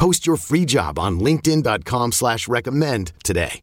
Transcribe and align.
Post 0.00 0.26
your 0.26 0.38
free 0.38 0.64
job 0.64 0.98
on 0.98 1.20
linkedin.com 1.20 2.12
slash 2.12 2.48
recommend 2.48 3.12
today. 3.22 3.60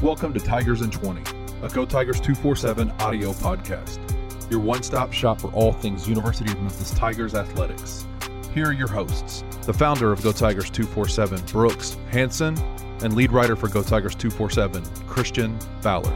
Welcome 0.00 0.32
to 0.34 0.38
Tigers 0.38 0.80
in 0.80 0.92
20, 0.92 1.22
a 1.62 1.68
Go 1.70 1.84
Tigers 1.84 2.20
247 2.20 2.92
audio 3.00 3.32
podcast. 3.32 3.98
Your 4.48 4.60
one 4.60 4.84
stop 4.84 5.12
shop 5.12 5.40
for 5.40 5.50
all 5.54 5.72
things 5.72 6.08
University 6.08 6.52
of 6.52 6.60
Memphis 6.60 6.92
Tigers 6.92 7.34
athletics. 7.34 8.06
Here 8.52 8.66
are 8.66 8.72
your 8.72 8.86
hosts 8.86 9.42
the 9.64 9.72
founder 9.72 10.12
of 10.12 10.22
Go 10.22 10.30
Tigers 10.30 10.68
247, 10.68 11.40
Brooks 11.46 11.96
Hanson, 12.10 12.58
and 13.02 13.14
lead 13.14 13.32
writer 13.32 13.56
for 13.56 13.66
Go 13.66 13.82
Tigers 13.82 14.14
247, 14.14 14.84
Christian 15.06 15.58
Fowler. 15.80 16.12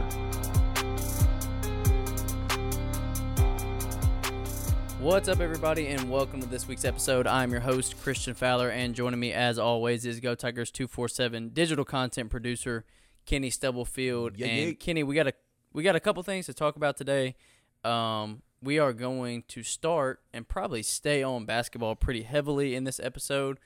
What's 4.99 5.27
up, 5.27 5.39
everybody, 5.39 5.87
and 5.87 6.11
welcome 6.11 6.41
to 6.41 6.47
this 6.47 6.67
week's 6.67 6.85
episode. 6.85 7.25
I'm 7.25 7.51
your 7.51 7.61
host, 7.61 7.99
Christian 8.03 8.35
Fowler, 8.35 8.69
and 8.69 8.93
joining 8.93 9.19
me, 9.19 9.33
as 9.33 9.57
always, 9.57 10.05
is 10.05 10.19
Go 10.19 10.35
Tigers 10.35 10.69
247 10.69 11.49
digital 11.49 11.85
content 11.85 12.29
producer, 12.29 12.85
Kenny 13.25 13.49
Stubblefield. 13.49 14.37
Yeah, 14.37 14.45
and 14.45 14.67
yeah. 14.67 14.73
Kenny, 14.73 15.01
we 15.01 15.15
got 15.15 15.25
a 15.25 15.33
we 15.73 15.81
got 15.81 15.95
a 15.95 15.99
couple 15.99 16.21
things 16.21 16.45
to 16.45 16.53
talk 16.53 16.75
about 16.75 16.97
today. 16.97 17.35
Um, 17.83 18.43
we 18.61 18.79
are 18.79 18.93
going 18.93 19.43
to 19.49 19.63
start 19.63 20.21
and 20.33 20.47
probably 20.47 20.83
stay 20.83 21.23
on 21.23 21.45
basketball 21.45 21.95
pretty 21.95 22.23
heavily 22.23 22.75
in 22.75 22.83
this 22.83 22.99
episode 22.99 23.59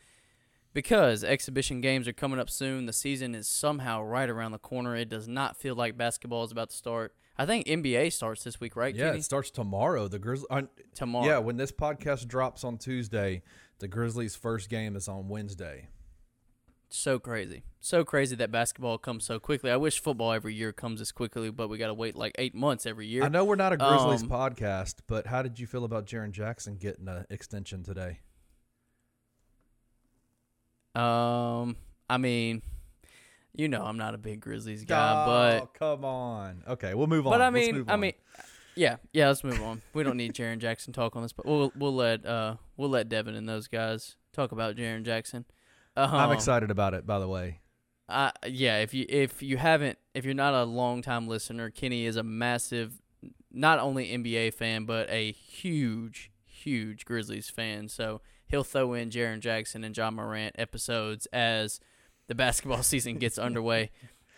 because 0.74 1.24
exhibition 1.24 1.82
games 1.82 2.08
are 2.08 2.14
coming 2.14 2.40
up 2.40 2.50
soon. 2.50 2.86
The 2.86 2.94
season 2.94 3.36
is 3.36 3.48
somehow 3.48 4.04
right 4.04 4.30
around 4.30 4.52
the 4.52 4.60
corner. 4.60 4.96
It 4.96 5.10
does 5.10 5.28
not 5.28 5.58
feel 5.58 5.76
like 5.76 5.98
basketball 5.98 6.44
is 6.44 6.52
about 6.52 6.70
to 6.72 6.76
start. 6.76 7.16
I 7.38 7.46
think 7.46 7.66
NBA 7.66 8.14
starts 8.14 8.44
this 8.44 8.60
week, 8.60 8.76
right? 8.76 8.96
Yeah, 8.96 9.08
Kenny? 9.08 9.20
it 9.20 9.24
starts 9.24 9.50
tomorrow. 9.50 10.08
The 10.08 10.20
Grizzlies 10.20 10.48
uh, 10.52 10.62
Tomorrow. 10.94 11.26
Yeah, 11.26 11.38
when 11.40 11.58
this 11.58 11.72
podcast 11.72 12.28
drops 12.28 12.64
on 12.64 12.78
Tuesday, 12.78 13.42
the 13.80 13.88
Grizzlies' 13.88 14.36
first 14.36 14.70
game 14.70 14.96
is 14.96 15.08
on 15.08 15.28
Wednesday. 15.30 15.88
So 16.96 17.18
crazy. 17.18 17.64
So 17.80 18.06
crazy 18.06 18.36
that 18.36 18.52
basketball 18.52 19.00
comes 19.00 19.26
so 19.26 19.40
quickly. 19.40 19.72
I 19.72 19.78
wish 19.78 20.00
football 20.00 20.32
every 20.32 20.54
year 20.54 20.72
comes 20.72 21.02
as 21.02 21.12
quickly, 21.12 21.50
but 21.50 21.68
we 21.68 21.80
got 21.80 21.88
to 21.88 21.94
wait 21.96 22.16
like 22.16 22.36
eight 22.38 22.54
months 22.54 22.86
every 22.86 23.08
year. 23.08 23.24
I 23.24 23.30
know 23.30 23.44
we're 23.44 23.56
not 23.56 23.74
a 23.74 23.78
Grizzlies 23.78 24.22
Um, 24.22 24.30
podcast, 24.30 24.98
but 25.08 25.26
how 25.26 25.42
did 25.42 25.60
you 25.60 25.66
feel 25.66 25.86
about 25.86 26.06
Jaren 26.06 26.30
Jackson 26.30 26.76
getting 26.76 27.08
an 27.08 27.26
extension 27.32 27.82
today? 27.82 28.20
Um, 30.94 31.78
I 32.08 32.20
mean, 32.20 32.62
you 33.56 33.68
know, 33.70 33.84
I'm 33.84 33.98
not 33.98 34.14
a 34.14 34.20
big 34.20 34.42
Grizzlies 34.42 34.86
guy, 34.86 35.62
oh, 35.64 35.70
come 35.74 36.06
on. 36.06 36.62
Okay, 36.68 36.94
we'll 36.94 37.08
move 37.08 37.24
but 37.24 37.32
on. 37.32 37.40
but 37.40 37.42
I 37.42 37.50
Let's 37.50 37.74
mean, 37.74 37.86
I 37.88 37.96
mean, 37.96 38.14
yeah, 38.76 38.98
yeah. 39.12 39.30
Let's 39.30 39.44
move 39.44 39.60
on. 39.64 39.82
We 39.96 40.04
don't 40.04 40.18
need 40.18 40.36
Jaren 40.36 40.60
Jackson 40.60 40.94
talk 40.94 41.16
on 41.16 41.24
this, 41.24 41.34
but 41.34 41.48
we'll 41.48 41.72
we'll 41.76 41.96
let 41.96 42.24
uh 42.24 42.58
we'll 42.78 42.90
let 42.90 43.10
Devin 43.10 43.34
and 43.34 43.50
those 43.50 43.68
guys 43.68 44.16
talk 44.32 44.52
about 44.52 44.76
Jaren 44.76 45.04
Jackson. 45.04 45.46
I'm 45.96 46.32
excited 46.32 46.72
about 46.72 46.94
it. 46.94 47.06
By 47.06 47.20
the 47.20 47.28
way, 47.28 47.60
Uh, 48.10 48.32
yeah, 48.48 48.80
if 48.80 48.94
you 48.94 49.06
if 49.10 49.42
you 49.42 49.58
haven't 49.58 49.98
if 50.14 50.26
you're 50.26 50.34
not 50.34 50.54
a 50.54 50.64
long 50.64 51.02
time 51.02 51.28
listener, 51.28 51.70
Kenny 51.70 52.06
is 52.06 52.16
a 52.16 52.24
massive 52.24 53.02
not 53.52 53.80
only 53.80 54.08
NBA 54.08 54.54
fan 54.56 54.86
but 54.86 55.10
a 55.10 55.32
huge 55.32 56.32
huge 56.46 57.06
Grizzlies 57.06 57.50
fan. 57.50 57.90
So 57.90 58.22
he'll 58.48 58.64
throw 58.64 58.94
in 58.94 59.10
Jaren 59.10 59.40
Jackson 59.40 59.84
and 59.84 59.96
Ja 59.96 60.10
Morant 60.12 60.56
episodes 60.58 61.26
as 61.28 61.80
the 62.28 62.36
basketball 62.36 62.84
season 62.84 63.18
gets 63.18 63.38
underway. 63.38 63.92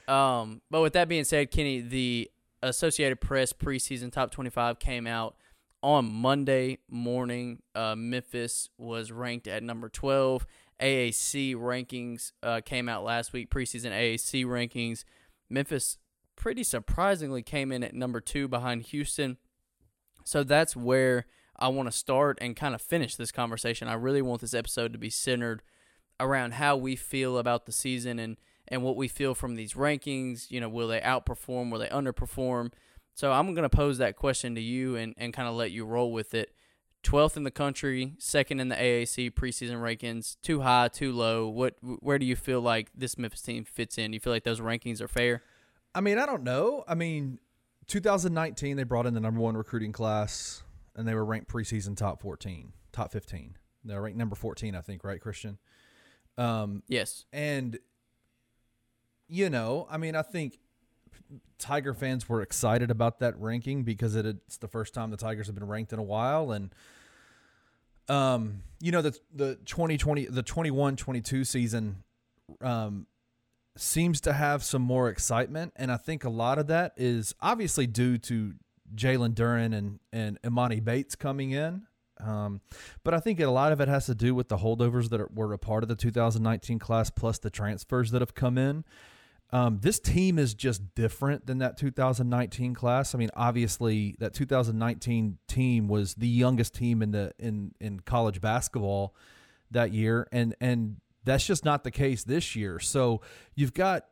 Um, 0.07 0.61
but 0.69 0.81
with 0.81 0.93
that 0.93 1.07
being 1.07 1.23
said, 1.23 1.51
Kenny, 1.51 1.81
the 1.81 2.29
Associated 2.61 3.21
Press 3.21 3.53
preseason 3.53 4.11
top 4.11 4.31
25 4.31 4.79
came 4.79 5.07
out 5.07 5.35
on 5.83 6.11
Monday 6.11 6.79
morning. 6.89 7.61
Uh, 7.75 7.95
Memphis 7.95 8.69
was 8.77 9.11
ranked 9.11 9.47
at 9.47 9.61
number 9.63 9.89
12. 9.89 10.45
AAC 10.81 11.55
rankings 11.55 12.31
uh, 12.43 12.61
came 12.63 12.89
out 12.89 13.03
last 13.03 13.33
week, 13.33 13.49
preseason 13.49 13.91
AAC 13.91 14.45
rankings. 14.45 15.03
Memphis 15.49 15.97
pretty 16.35 16.63
surprisingly 16.63 17.41
came 17.41 17.71
in 17.71 17.83
at 17.83 17.93
number 17.93 18.19
two 18.19 18.47
behind 18.47 18.83
Houston. 18.83 19.37
So 20.23 20.43
that's 20.43 20.75
where 20.75 21.25
I 21.57 21.69
want 21.69 21.87
to 21.89 21.97
start 21.97 22.37
and 22.41 22.55
kind 22.55 22.75
of 22.75 22.81
finish 22.81 23.15
this 23.15 23.31
conversation. 23.31 23.87
I 23.87 23.93
really 23.93 24.21
want 24.21 24.41
this 24.41 24.53
episode 24.53 24.91
to 24.93 24.99
be 24.99 25.09
centered 25.09 25.61
around 26.19 26.55
how 26.55 26.75
we 26.75 26.95
feel 26.95 27.37
about 27.37 27.65
the 27.65 27.71
season 27.71 28.19
and, 28.19 28.37
and 28.67 28.83
what 28.83 28.95
we 28.95 29.07
feel 29.07 29.35
from 29.35 29.55
these 29.55 29.73
rankings. 29.73 30.51
You 30.51 30.59
know, 30.59 30.69
will 30.69 30.87
they 30.87 30.99
outperform? 30.99 31.71
Will 31.71 31.79
they 31.79 31.87
underperform? 31.87 32.71
So 33.13 33.31
I'm 33.31 33.53
going 33.53 33.63
to 33.63 33.69
pose 33.69 33.97
that 33.99 34.17
question 34.17 34.55
to 34.55 34.61
you 34.61 34.97
and, 34.97 35.13
and 35.17 35.33
kind 35.33 35.47
of 35.47 35.55
let 35.55 35.71
you 35.71 35.85
roll 35.85 36.11
with 36.11 36.33
it. 36.33 36.53
12th 37.05 37.37
in 37.37 37.43
the 37.43 37.51
country, 37.51 38.13
second 38.17 38.59
in 38.59 38.69
the 38.69 38.75
AAC 38.75 39.31
preseason 39.31 39.75
rankings. 39.75 40.37
Too 40.41 40.61
high, 40.61 40.87
too 40.87 41.13
low. 41.13 41.47
What 41.47 41.75
where 41.81 42.17
do 42.17 42.25
you 42.25 42.35
feel 42.35 42.59
like 42.61 42.89
this 42.95 43.17
Memphis 43.17 43.41
team 43.41 43.63
fits 43.63 43.97
in? 43.97 44.11
You 44.11 44.19
feel 44.19 44.33
like 44.33 44.43
those 44.43 44.59
rankings 44.59 45.01
are 45.01 45.07
fair? 45.07 45.43
I 45.93 46.01
mean, 46.01 46.17
I 46.17 46.25
don't 46.25 46.43
know. 46.43 46.83
I 46.87 46.95
mean, 46.95 47.39
2019 47.87 48.75
they 48.75 48.83
brought 48.83 49.05
in 49.05 49.13
the 49.13 49.19
number 49.19 49.39
one 49.39 49.55
recruiting 49.55 49.91
class, 49.91 50.63
and 50.95 51.07
they 51.07 51.13
were 51.13 51.23
ranked 51.23 51.49
preseason 51.49 51.95
top 51.95 52.21
14, 52.21 52.73
top 52.91 53.11
15. 53.11 53.57
They're 53.83 54.01
ranked 54.01 54.17
number 54.17 54.35
14, 54.35 54.75
I 54.75 54.81
think, 54.81 55.03
right, 55.03 55.21
Christian? 55.21 55.59
Um, 56.37 56.81
Yes. 56.87 57.25
And, 57.31 57.77
you 59.27 59.49
know, 59.49 59.87
I 59.89 59.97
mean, 59.97 60.15
I 60.15 60.23
think 60.23 60.57
Tiger 61.57 61.93
fans 61.93 62.27
were 62.27 62.41
excited 62.41 62.91
about 62.91 63.19
that 63.19 63.39
ranking 63.39 63.83
because 63.83 64.15
it, 64.15 64.25
it's 64.25 64.57
the 64.57 64.67
first 64.67 64.93
time 64.93 65.11
the 65.11 65.17
Tigers 65.17 65.47
have 65.47 65.55
been 65.55 65.67
ranked 65.67 65.93
in 65.93 65.99
a 65.99 66.03
while. 66.03 66.51
And, 66.51 66.73
um, 68.07 68.61
you 68.79 68.91
know, 68.91 69.01
the, 69.01 69.17
the 69.33 69.55
2020, 69.65 70.25
the 70.25 70.43
21 70.43 70.95
22 70.95 71.43
season, 71.43 72.03
um, 72.61 73.07
seems 73.77 74.21
to 74.21 74.33
have 74.33 74.63
some 74.63 74.81
more 74.81 75.09
excitement. 75.09 75.73
And 75.75 75.91
I 75.91 75.97
think 75.97 76.23
a 76.23 76.29
lot 76.29 76.59
of 76.59 76.67
that 76.67 76.93
is 76.97 77.33
obviously 77.41 77.87
due 77.87 78.17
to 78.19 78.53
Jalen 78.95 79.33
Duren 79.33 79.73
and, 79.73 79.99
and 80.13 80.41
Emoni 80.41 80.83
Bates 80.83 81.15
coming 81.15 81.51
in. 81.51 81.83
Um, 82.23 82.61
but 83.03 83.13
I 83.13 83.19
think 83.19 83.39
a 83.39 83.47
lot 83.47 83.71
of 83.71 83.81
it 83.81 83.87
has 83.87 84.05
to 84.05 84.15
do 84.15 84.33
with 84.33 84.47
the 84.47 84.57
holdovers 84.57 85.09
that 85.09 85.19
are, 85.19 85.29
were 85.33 85.51
a 85.51 85.57
part 85.57 85.83
of 85.83 85.89
the 85.89 85.95
2019 85.95 86.79
class, 86.79 87.09
plus 87.09 87.39
the 87.39 87.49
transfers 87.49 88.11
that 88.11 88.21
have 88.21 88.33
come 88.33 88.57
in. 88.57 88.85
Um, 89.51 89.79
this 89.81 89.99
team 89.99 90.39
is 90.39 90.53
just 90.53 90.95
different 90.95 91.45
than 91.45 91.59
that 91.59 91.77
2019 91.77 92.73
class. 92.73 93.13
I 93.13 93.17
mean, 93.17 93.29
obviously, 93.35 94.15
that 94.19 94.33
2019 94.33 95.37
team 95.47 95.87
was 95.87 96.15
the 96.15 96.27
youngest 96.27 96.73
team 96.73 97.01
in 97.01 97.11
the 97.11 97.33
in 97.37 97.73
in 97.79 97.99
college 98.01 98.41
basketball 98.41 99.15
that 99.71 99.91
year, 99.91 100.27
and 100.31 100.55
and 100.59 100.97
that's 101.23 101.45
just 101.45 101.65
not 101.65 101.83
the 101.83 101.91
case 101.91 102.23
this 102.23 102.55
year. 102.55 102.79
So 102.79 103.21
you've 103.55 103.73
got, 103.73 104.05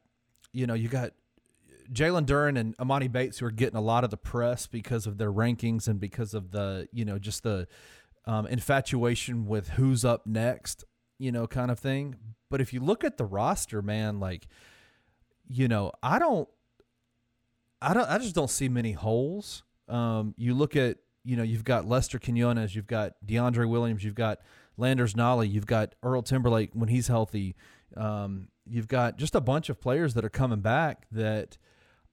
you 0.52 0.68
know, 0.68 0.74
you 0.74 0.90
got 0.90 1.12
Jalen 1.92 2.26
Duren 2.26 2.58
and 2.58 2.76
Emoni 2.78 3.12
Bates 3.12 3.40
who 3.40 3.46
are 3.46 3.52
getting 3.52 3.78
a 3.78 3.82
lot 3.82 4.04
of 4.04 4.10
the 4.10 4.18
press 4.18 4.68
because 4.68 5.06
of 5.06 5.18
their 5.18 5.32
rankings 5.32 5.88
and 5.88 6.00
because 6.00 6.34
of 6.34 6.52
the, 6.52 6.88
you 6.92 7.06
know, 7.06 7.20
just 7.20 7.44
the 7.44 7.68
um, 8.26 8.48
infatuation 8.48 9.46
with 9.46 9.70
who's 9.70 10.04
up 10.04 10.26
next, 10.26 10.84
you 11.20 11.32
know, 11.32 11.46
kind 11.46 11.70
of 11.70 11.80
thing. 11.80 12.16
But 12.50 12.62
if 12.62 12.74
you 12.74 12.80
look 12.80 13.04
at 13.04 13.18
the 13.18 13.26
roster, 13.26 13.82
man, 13.82 14.20
like 14.20 14.48
you 15.54 15.68
know, 15.68 15.92
I 16.02 16.18
don't, 16.18 16.50
I 17.82 17.94
don't, 17.94 18.10
I 18.10 18.18
just 18.18 18.34
don't 18.34 18.50
see 18.50 18.70
many 18.70 18.94
holes. 18.94 19.64
Um, 19.88 20.34
you 20.36 20.54
look 20.56 20.76
at, 20.76 20.98
you 21.24 21.38
know, 21.38 21.44
you've 21.44 21.64
got 21.64 21.88
Lester 21.88 22.18
Quinones, 22.18 22.76
you've 22.76 22.88
got 22.88 23.14
DeAndre 23.26 23.70
Williams, 23.70 24.04
you've 24.04 24.16
got 24.16 24.40
Landers 24.78 25.14
Nolley, 25.14 25.52
you've 25.52 25.68
got 25.68 25.94
Earl 26.02 26.24
Timberlake 26.24 26.72
when 26.74 26.90
he's 26.90 27.08
healthy. 27.08 27.56
Um, 27.96 28.48
you've 28.66 28.88
got 28.88 29.18
just 29.18 29.36
a 29.36 29.42
bunch 29.42 29.70
of 29.70 29.80
players 29.80 30.16
that 30.16 30.26
are 30.26 30.30
coming 30.30 30.62
back 30.62 31.06
that 31.12 31.58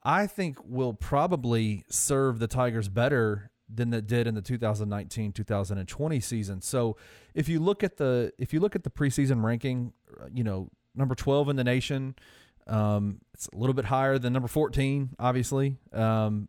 I 0.03 0.27
think 0.27 0.59
will 0.65 0.93
probably 0.93 1.85
serve 1.89 2.41
the 2.41 2.47
Tigers 2.47 2.89
better 2.89 3.51
than 3.73 3.91
that 3.91 4.07
did 4.07 4.27
in 4.27 4.35
the 4.35 4.43
2019-2020 4.43 6.23
season. 6.23 6.61
So 6.61 6.97
if 7.35 7.49
you 7.49 7.61
look 7.61 7.83
at 7.83 7.97
the 7.97 8.33
if 8.39 8.53
you 8.53 8.61
look 8.61 8.75
at 8.77 8.83
the 8.83 8.91
preseason 8.91 9.43
ranking, 9.43 9.93
you 10.33 10.45
know, 10.45 10.69
number 10.95 11.15
12 11.15 11.49
in 11.49 11.57
the 11.57 11.65
nation, 11.65 12.17
um, 12.67 13.21
it's 13.35 13.49
a 13.49 13.57
little 13.57 13.75
bit 13.75 13.87
higher 13.87 14.19
than 14.19 14.33
number 14.33 14.49
14, 14.49 15.17
obviously. 15.19 15.77
Um, 15.93 16.49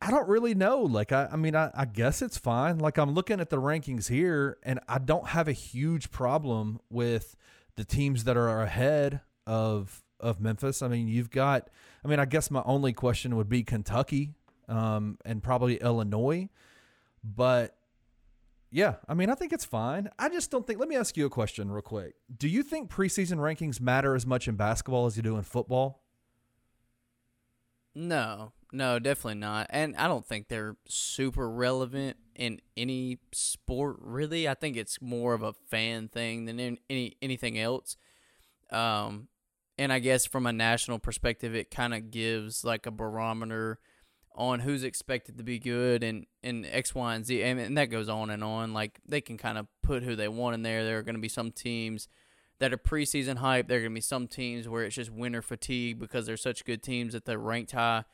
I 0.00 0.10
don't 0.10 0.28
really 0.28 0.54
know. 0.54 0.80
Like, 0.82 1.12
I, 1.12 1.28
I 1.32 1.36
mean, 1.36 1.54
I, 1.54 1.70
I 1.74 1.84
guess 1.84 2.22
it's 2.22 2.36
fine. 2.36 2.78
Like, 2.78 2.98
I'm 2.98 3.14
looking 3.14 3.40
at 3.40 3.50
the 3.50 3.58
rankings 3.58 4.08
here, 4.08 4.58
and 4.64 4.80
I 4.88 4.98
don't 4.98 5.28
have 5.28 5.46
a 5.46 5.52
huge 5.52 6.10
problem 6.10 6.80
with 6.90 7.36
the 7.76 7.84
teams 7.84 8.24
that 8.24 8.36
are 8.36 8.62
ahead 8.62 9.20
of 9.46 10.02
of 10.18 10.40
Memphis. 10.40 10.82
I 10.82 10.88
mean, 10.88 11.08
you've 11.08 11.30
got. 11.30 11.68
I 12.04 12.08
mean, 12.08 12.18
I 12.18 12.24
guess 12.24 12.50
my 12.50 12.62
only 12.64 12.92
question 12.92 13.36
would 13.36 13.48
be 13.48 13.62
Kentucky 13.62 14.34
um, 14.68 15.18
and 15.24 15.42
probably 15.42 15.76
Illinois, 15.76 16.48
but 17.22 17.76
yeah, 18.74 18.94
I 19.06 19.12
mean, 19.12 19.28
I 19.28 19.34
think 19.34 19.52
it's 19.52 19.66
fine. 19.66 20.08
I 20.18 20.30
just 20.30 20.50
don't 20.50 20.66
think. 20.66 20.80
Let 20.80 20.88
me 20.88 20.96
ask 20.96 21.14
you 21.16 21.26
a 21.26 21.30
question 21.30 21.70
real 21.70 21.82
quick. 21.82 22.14
Do 22.34 22.48
you 22.48 22.62
think 22.62 22.90
preseason 22.90 23.36
rankings 23.36 23.82
matter 23.82 24.14
as 24.14 24.26
much 24.26 24.48
in 24.48 24.56
basketball 24.56 25.04
as 25.04 25.14
you 25.14 25.22
do 25.22 25.36
in 25.36 25.42
football? 25.42 26.02
No, 27.94 28.52
no, 28.72 28.98
definitely 28.98 29.40
not. 29.40 29.66
And 29.68 29.94
I 29.96 30.08
don't 30.08 30.24
think 30.26 30.48
they're 30.48 30.76
super 30.88 31.50
relevant 31.50 32.16
in 32.34 32.60
any 32.74 33.18
sport, 33.32 33.96
really. 34.00 34.48
I 34.48 34.54
think 34.54 34.78
it's 34.78 35.02
more 35.02 35.34
of 35.34 35.42
a 35.42 35.52
fan 35.52 36.08
thing 36.08 36.46
than 36.46 36.58
in 36.58 36.78
any 36.88 37.18
anything 37.20 37.58
else. 37.58 37.98
Um, 38.70 39.28
and 39.76 39.92
I 39.92 39.98
guess 39.98 40.24
from 40.24 40.46
a 40.46 40.52
national 40.52 40.98
perspective, 40.98 41.54
it 41.54 41.70
kind 41.70 41.92
of 41.92 42.10
gives 42.10 42.64
like 42.64 42.86
a 42.86 42.90
barometer 42.90 43.78
on 44.34 44.60
who's 44.60 44.84
expected 44.84 45.38
to 45.38 45.44
be 45.44 45.58
good 45.58 46.02
and, 46.02 46.26
and 46.42 46.66
X, 46.66 46.94
Y, 46.94 47.14
and 47.14 47.24
Z. 47.24 47.42
And, 47.42 47.60
and 47.60 47.78
that 47.78 47.86
goes 47.86 48.08
on 48.08 48.30
and 48.30 48.42
on. 48.42 48.72
Like 48.72 49.00
they 49.06 49.20
can 49.20 49.36
kind 49.36 49.58
of 49.58 49.66
put 49.82 50.02
who 50.02 50.16
they 50.16 50.28
want 50.28 50.54
in 50.54 50.62
there. 50.62 50.84
There 50.84 50.98
are 50.98 51.02
going 51.02 51.14
to 51.14 51.20
be 51.20 51.28
some 51.28 51.50
teams 51.50 52.08
that 52.58 52.72
are 52.72 52.78
preseason 52.78 53.36
hype. 53.36 53.68
There 53.68 53.78
are 53.78 53.82
going 53.82 53.92
to 53.92 53.94
be 53.94 54.00
some 54.00 54.26
teams 54.26 54.68
where 54.68 54.84
it's 54.84 54.96
just 54.96 55.10
winter 55.10 55.42
fatigue 55.42 55.98
because 55.98 56.26
they're 56.26 56.36
such 56.36 56.64
good 56.64 56.82
teams 56.82 57.12
that 57.12 57.24
they're 57.24 57.38
ranked 57.38 57.72
high. 57.72 58.04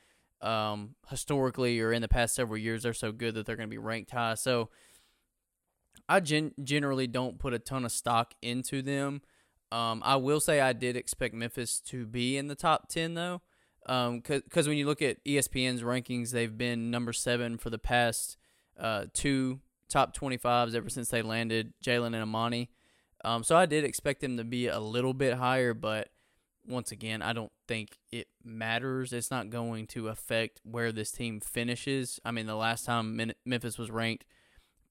Um, 0.41 0.95
historically 1.09 1.81
or 1.81 1.91
in 1.91 2.01
the 2.01 2.07
past 2.07 2.33
several 2.33 2.57
years, 2.57 2.83
they're 2.83 2.93
so 2.93 3.11
good 3.11 3.35
that 3.35 3.45
they're 3.45 3.57
going 3.57 3.67
to 3.67 3.71
be 3.71 3.77
ranked 3.77 4.11
high. 4.11 4.35
So 4.35 4.69
I 6.07 6.19
gen- 6.19 6.53
generally 6.63 7.07
don't 7.07 7.39
put 7.39 7.53
a 7.53 7.59
ton 7.59 7.85
of 7.85 7.91
stock 7.91 8.33
into 8.41 8.81
them. 8.81 9.21
Um, 9.71 10.01
I 10.03 10.15
will 10.15 10.39
say 10.39 10.61
I 10.61 10.73
did 10.73 10.95
expect 10.95 11.35
Memphis 11.35 11.79
to 11.81 12.05
be 12.05 12.37
in 12.37 12.47
the 12.47 12.55
top 12.55 12.89
10, 12.89 13.13
though. 13.13 13.41
Because 13.81 14.67
um, 14.67 14.67
when 14.67 14.77
you 14.77 14.85
look 14.85 15.01
at 15.01 15.23
ESPN's 15.25 15.81
rankings, 15.81 16.31
they've 16.31 16.57
been 16.57 16.91
number 16.91 17.13
seven 17.13 17.57
for 17.57 17.69
the 17.69 17.79
past 17.79 18.37
uh, 18.79 19.05
two 19.13 19.59
top 19.89 20.15
25s 20.15 20.75
ever 20.75 20.89
since 20.89 21.09
they 21.09 21.21
landed 21.21 21.73
Jalen 21.83 22.15
and 22.15 22.31
Emoni. 22.31 22.69
Um, 23.25 23.43
so 23.43 23.57
I 23.57 23.65
did 23.65 23.83
expect 23.83 24.21
them 24.21 24.37
to 24.37 24.43
be 24.43 24.67
a 24.67 24.79
little 24.79 25.13
bit 25.13 25.33
higher, 25.33 25.73
but 25.73 26.09
once 26.65 26.91
again, 26.91 27.21
I 27.21 27.33
don't 27.33 27.51
think 27.67 27.97
it 28.11 28.27
matters. 28.43 29.11
It's 29.11 29.31
not 29.31 29.49
going 29.49 29.87
to 29.87 30.07
affect 30.07 30.61
where 30.63 30.91
this 30.91 31.11
team 31.11 31.39
finishes. 31.39 32.19
I 32.23 32.31
mean, 32.31 32.45
the 32.45 32.55
last 32.55 32.85
time 32.85 33.33
Memphis 33.45 33.77
was 33.77 33.89
ranked 33.89 34.25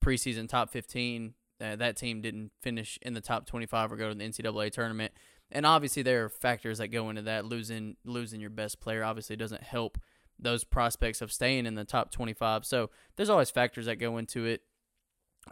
preseason 0.03 0.47
top 0.47 0.69
15, 0.69 1.33
uh, 1.61 1.75
that 1.77 1.97
team 1.97 2.21
didn't 2.21 2.51
finish 2.61 2.99
in 3.01 3.13
the 3.13 3.21
top 3.21 3.45
25 3.45 3.91
or 3.91 3.95
go 3.95 4.09
to 4.09 4.15
the 4.15 4.23
NCAA 4.23 4.71
tournament 4.71 5.13
and 5.51 5.65
obviously 5.65 6.03
there 6.03 6.25
are 6.25 6.29
factors 6.29 6.77
that 6.77 6.89
go 6.89 7.09
into 7.09 7.23
that. 7.23 7.45
Losing 7.45 7.97
losing 8.05 8.39
your 8.39 8.49
best 8.49 8.79
player 8.79 9.03
obviously 9.03 9.35
doesn't 9.35 9.63
help 9.63 9.97
those 10.37 10.63
prospects 10.63 11.21
of 11.21 11.31
staying 11.31 11.65
in 11.65 11.75
the 11.75 11.83
top 11.83 12.11
25. 12.11 12.65
So 12.65 12.89
there's 13.15 13.29
always 13.29 13.49
factors 13.49 13.85
that 13.87 13.97
go 13.97 14.17
into 14.17 14.45
it. 14.45 14.61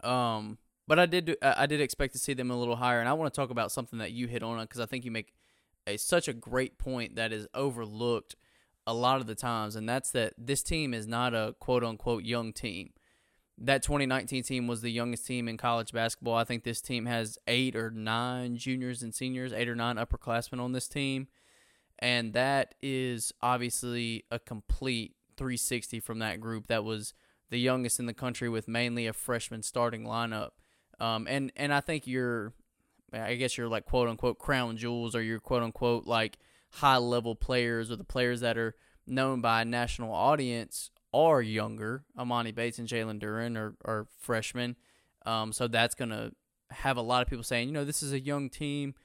Um, 0.04 0.58
but 0.88 1.00
I 1.00 1.06
did 1.06 1.26
do, 1.26 1.36
I 1.42 1.66
did 1.66 1.82
expect 1.82 2.14
to 2.14 2.20
see 2.20 2.34
them 2.34 2.50
a 2.50 2.58
little 2.58 2.78
higher, 2.78 3.00
and 3.00 3.10
I 3.10 3.14
want 3.14 3.34
to 3.34 3.38
talk 3.38 3.50
about 3.50 3.72
something 3.72 4.00
that 4.00 4.12
you 4.12 4.28
hit 4.28 4.44
on 4.44 4.60
because 4.62 4.80
I 4.80 4.86
think 4.86 5.04
you 5.04 5.12
make 5.12 5.34
a 5.86 5.98
such 5.98 6.28
a 6.28 6.34
great 6.34 6.78
point 6.78 7.16
that 7.16 7.34
is 7.34 7.48
overlooked 7.54 8.36
a 8.86 8.94
lot 8.94 9.20
of 9.20 9.28
the 9.28 9.36
times, 9.36 9.76
and 9.76 9.88
that's 9.90 10.12
that 10.12 10.34
this 10.38 10.64
team 10.64 10.94
is 10.94 11.06
not 11.06 11.34
a 11.34 11.56
quote 11.60 11.84
unquote 11.84 12.24
young 12.24 12.54
team 12.54 12.92
that 13.60 13.82
2019 13.82 14.44
team 14.44 14.68
was 14.68 14.82
the 14.82 14.92
youngest 14.92 15.26
team 15.26 15.48
in 15.48 15.58
college 15.58 15.92
basketball. 15.92 16.36
I 16.36 16.44
think 16.44 16.64
this 16.64 16.82
team 16.82 17.06
has 17.08 17.38
eight 17.48 17.76
or 17.76 17.90
nine 17.90 18.58
juniors 18.58 19.02
and 19.02 19.14
seniors, 19.14 19.52
eight 19.52 19.68
or 19.68 19.76
nine 19.76 19.96
upperclassmen 19.96 20.60
on 20.60 20.74
this 20.74 20.88
team. 20.88 21.28
And 22.00 22.34
that 22.34 22.76
is 22.82 23.34
obviously 23.42 24.26
a 24.30 24.38
complete 24.38 25.16
360 25.38 26.00
from 26.00 26.20
that 26.20 26.40
group. 26.40 26.68
That 26.68 26.84
was 26.84 27.14
the 27.50 27.60
youngest 27.60 28.00
in 28.00 28.06
the 28.06 28.14
country 28.14 28.48
with 28.48 28.68
mainly 28.68 29.08
a 29.08 29.14
freshman 29.14 29.64
starting 29.64 30.04
lineup. 30.04 30.52
Um, 31.00 31.28
and, 31.28 31.52
and 31.56 31.74
I 31.74 31.82
think 31.82 32.06
you're, 32.06 32.54
I 33.12 33.36
guess 33.36 33.58
you're 33.58 33.70
like 33.70 33.86
quote 33.86 34.08
unquote 34.08 34.38
crown 34.38 34.78
jewels 34.78 35.16
or 35.16 35.22
you're 35.24 35.40
quote 35.40 35.64
unquote 35.64 36.06
like 36.06 36.38
high 36.74 36.98
level 36.98 37.34
players 37.34 37.90
or 37.90 37.96
the 37.96 38.04
players 38.04 38.42
that 38.42 38.58
are 38.58 38.76
known 39.08 39.42
by 39.42 39.62
a 39.62 39.66
national 39.66 40.14
audience 40.14 40.92
are 41.14 41.42
younger. 41.42 42.04
Emoni 42.18 42.54
Bates 42.54 42.80
and 42.80 42.88
Jalen 42.88 43.22
Duren 43.22 43.58
are, 43.58 43.76
are 43.86 44.08
freshmen. 44.20 44.76
Um, 45.26 45.52
so 45.52 45.68
that's 45.68 45.96
going 45.96 46.10
to 46.10 46.32
have 46.72 46.98
a 46.98 47.02
lot 47.02 47.22
of 47.22 47.28
people 47.28 47.44
saying, 47.44 47.68
you 47.68 47.74
know, 47.74 47.86
this 47.86 48.04
is 48.04 48.14
a 48.14 48.20
young 48.20 48.50
team. 48.50 48.96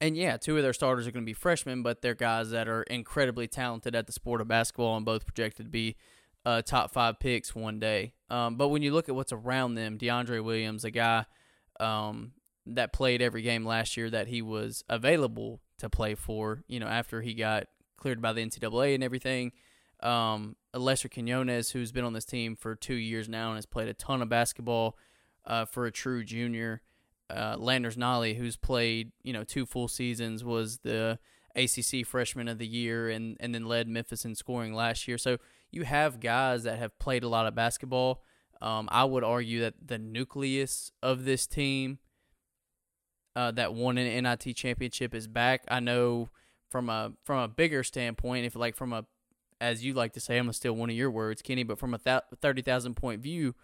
And 0.00 0.16
yeah, 0.16 0.36
two 0.36 0.56
of 0.56 0.62
their 0.62 0.72
starters 0.72 1.06
are 1.06 1.12
going 1.12 1.24
to 1.24 1.26
be 1.26 1.32
freshmen, 1.32 1.82
but 1.82 2.02
they're 2.02 2.14
guys 2.14 2.50
that 2.50 2.68
are 2.68 2.82
incredibly 2.84 3.46
talented 3.46 3.94
at 3.94 4.06
the 4.06 4.12
sport 4.12 4.40
of 4.40 4.48
basketball 4.48 4.96
and 4.96 5.06
both 5.06 5.24
projected 5.24 5.66
to 5.66 5.70
be 5.70 5.96
uh, 6.44 6.62
top 6.62 6.92
five 6.92 7.18
picks 7.18 7.54
one 7.54 7.78
day. 7.78 8.12
Um, 8.28 8.56
but 8.56 8.68
when 8.68 8.82
you 8.82 8.92
look 8.92 9.08
at 9.08 9.14
what's 9.14 9.32
around 9.32 9.74
them, 9.74 9.98
DeAndre 9.98 10.42
Williams, 10.44 10.84
a 10.84 10.90
guy 10.90 11.24
um, 11.80 12.32
that 12.66 12.92
played 12.92 13.22
every 13.22 13.42
game 13.42 13.64
last 13.64 13.96
year 13.96 14.10
that 14.10 14.28
he 14.28 14.42
was 14.42 14.84
available 14.88 15.60
to 15.78 15.88
play 15.88 16.14
for, 16.14 16.62
you 16.68 16.80
know, 16.80 16.86
after 16.86 17.22
he 17.22 17.34
got 17.34 17.64
cleared 17.96 18.20
by 18.20 18.32
the 18.32 18.44
NCAA 18.44 18.94
and 18.94 19.04
everything. 19.04 19.52
Um, 20.02 20.56
Lester 20.78 21.08
Quinones, 21.08 21.70
who's 21.70 21.92
been 21.92 22.04
on 22.04 22.12
this 22.12 22.24
team 22.24 22.56
for 22.56 22.74
two 22.74 22.94
years 22.94 23.28
now 23.28 23.48
and 23.48 23.56
has 23.56 23.66
played 23.66 23.88
a 23.88 23.94
ton 23.94 24.22
of 24.22 24.28
basketball 24.28 24.96
uh, 25.46 25.64
for 25.64 25.86
a 25.86 25.92
true 25.92 26.24
junior. 26.24 26.82
Uh, 27.30 27.56
Landers 27.58 27.96
Nolley, 27.96 28.36
who's 28.36 28.56
played 28.56 29.12
you 29.22 29.32
know 29.32 29.44
two 29.44 29.66
full 29.66 29.88
seasons, 29.88 30.44
was 30.44 30.78
the 30.78 31.18
ACC 31.56 32.06
Freshman 32.06 32.48
of 32.48 32.58
the 32.58 32.66
Year 32.66 33.08
and 33.08 33.36
and 33.40 33.54
then 33.54 33.64
led 33.64 33.88
Memphis 33.88 34.24
in 34.24 34.34
scoring 34.34 34.74
last 34.74 35.08
year. 35.08 35.18
So 35.18 35.38
you 35.70 35.84
have 35.84 36.20
guys 36.20 36.64
that 36.64 36.78
have 36.78 36.98
played 36.98 37.24
a 37.24 37.28
lot 37.28 37.46
of 37.46 37.54
basketball. 37.54 38.22
Um, 38.60 38.88
I 38.90 39.04
would 39.04 39.24
argue 39.24 39.60
that 39.60 39.74
the 39.86 39.98
nucleus 39.98 40.92
of 41.02 41.24
this 41.24 41.46
team 41.46 41.98
uh, 43.36 43.50
that 43.52 43.74
won 43.74 43.98
an 43.98 44.24
NIT 44.24 44.56
championship 44.56 45.14
is 45.14 45.26
back. 45.26 45.64
I 45.68 45.80
know 45.80 46.28
from 46.70 46.88
a 46.88 47.12
from 47.24 47.38
a 47.38 47.48
bigger 47.48 47.82
standpoint, 47.82 48.46
if 48.46 48.56
like 48.56 48.76
from 48.76 48.92
a 48.92 49.06
as 49.64 49.84
you 49.84 49.94
like 49.94 50.12
to 50.12 50.20
say, 50.20 50.36
I'm 50.38 50.44
gonna 50.44 50.52
steal 50.52 50.74
one 50.74 50.90
of 50.90 50.96
your 50.96 51.10
words, 51.10 51.42
Kenny. 51.42 51.62
But 51.62 51.78
from 51.78 51.94
a 51.94 51.98
th- 51.98 52.22
thirty 52.40 52.62
thousand 52.62 52.94
point 52.94 53.22
view, 53.22 53.54